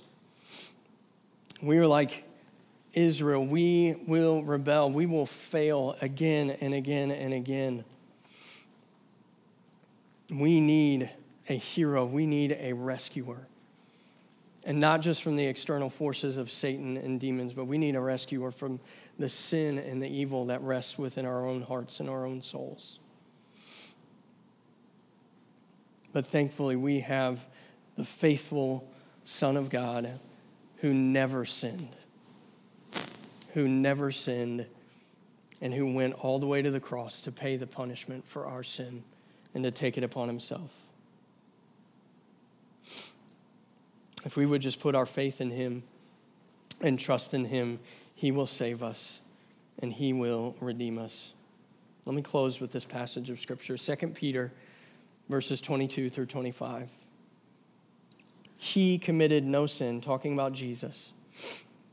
We 1.62 1.77
are 1.77 1.88
like 1.88 2.23
Israel. 2.93 3.45
We 3.45 3.95
will 4.08 4.43
rebel. 4.43 4.91
We 4.91 5.06
will 5.06 5.25
fail 5.25 5.95
again 6.02 6.52
and 6.62 6.73
again 6.73 7.12
and 7.12 7.34
again. 7.34 7.86
We 10.32 10.60
need 10.60 11.10
a 11.47 11.54
hero. 11.54 12.06
We 12.06 12.25
need 12.25 12.58
a 12.60 12.73
rescuer. 12.73 13.47
And 14.65 14.80
not 14.80 15.02
just 15.02 15.23
from 15.23 15.36
the 15.36 15.45
external 15.45 15.89
forces 15.89 16.38
of 16.38 16.52
Satan 16.52 16.97
and 16.97 17.19
demons, 17.19 17.54
but 17.54 17.65
we 17.65 17.78
need 17.78 17.95
a 17.95 18.02
rescuer 18.02 18.52
from 18.52 18.80
the 19.17 19.30
sin 19.30 19.78
and 19.78 20.02
the 20.02 20.10
evil 20.10 20.45
that 20.45 20.62
rests 20.62 20.97
within 20.97 21.25
our 21.25 21.47
own 21.47 21.62
hearts 21.62 21.99
and 21.99 22.10
our 22.10 22.25
own 22.25 22.41
souls. 22.41 22.99
But 26.12 26.28
thankfully, 26.28 26.75
we 26.75 27.02
have 27.02 27.39
the 27.95 28.06
faithful 28.06 28.88
Son 29.23 29.58
of 29.58 29.69
God 29.69 30.10
who 30.78 30.93
never 30.93 31.45
sinned, 31.45 31.95
who 33.53 33.67
never 33.67 34.12
sinned, 34.12 34.65
and 35.62 35.73
who 35.73 35.93
went 35.93 36.13
all 36.13 36.39
the 36.39 36.47
way 36.47 36.62
to 36.62 36.71
the 36.71 36.79
cross 36.79 37.21
to 37.21 37.31
pay 37.31 37.57
the 37.57 37.67
punishment 37.67 38.25
for 38.27 38.45
our 38.45 38.63
sin 38.63 39.03
and 39.53 39.63
to 39.63 39.71
take 39.71 39.97
it 39.97 40.03
upon 40.03 40.27
himself. 40.27 40.73
If 44.25 44.38
we 44.38 44.45
would 44.45 44.62
just 44.62 44.79
put 44.79 44.95
our 44.95 45.05
faith 45.05 45.41
in 45.41 45.49
him 45.51 45.83
and 46.81 46.99
trust 46.99 47.33
in 47.33 47.45
him, 47.45 47.79
he 48.15 48.31
will 48.31 48.47
save 48.47 48.83
us 48.83 49.21
and 49.81 49.91
he 49.91 50.13
will 50.13 50.55
redeem 50.62 50.97
us. 50.97 51.33
Let 52.05 52.15
me 52.15 52.21
close 52.21 52.59
with 52.59 52.71
this 52.71 52.85
passage 52.85 53.29
of 53.29 53.39
scripture 53.39 53.77
2 53.77 53.95
Peter 54.09 54.51
verses 55.29 55.62
22 55.62 56.09
through 56.09 56.25
25. 56.25 56.89
He 58.57 58.97
committed 58.97 59.45
no 59.45 59.67
sin, 59.67 60.01
talking 60.01 60.33
about 60.33 60.51
Jesus. 60.53 61.13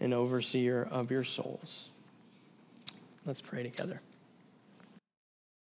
and 0.00 0.14
overseer 0.14 0.88
of 0.90 1.10
your 1.10 1.24
souls. 1.24 1.90
Let's 3.26 3.42
pray 3.42 3.62
together. 3.62 4.00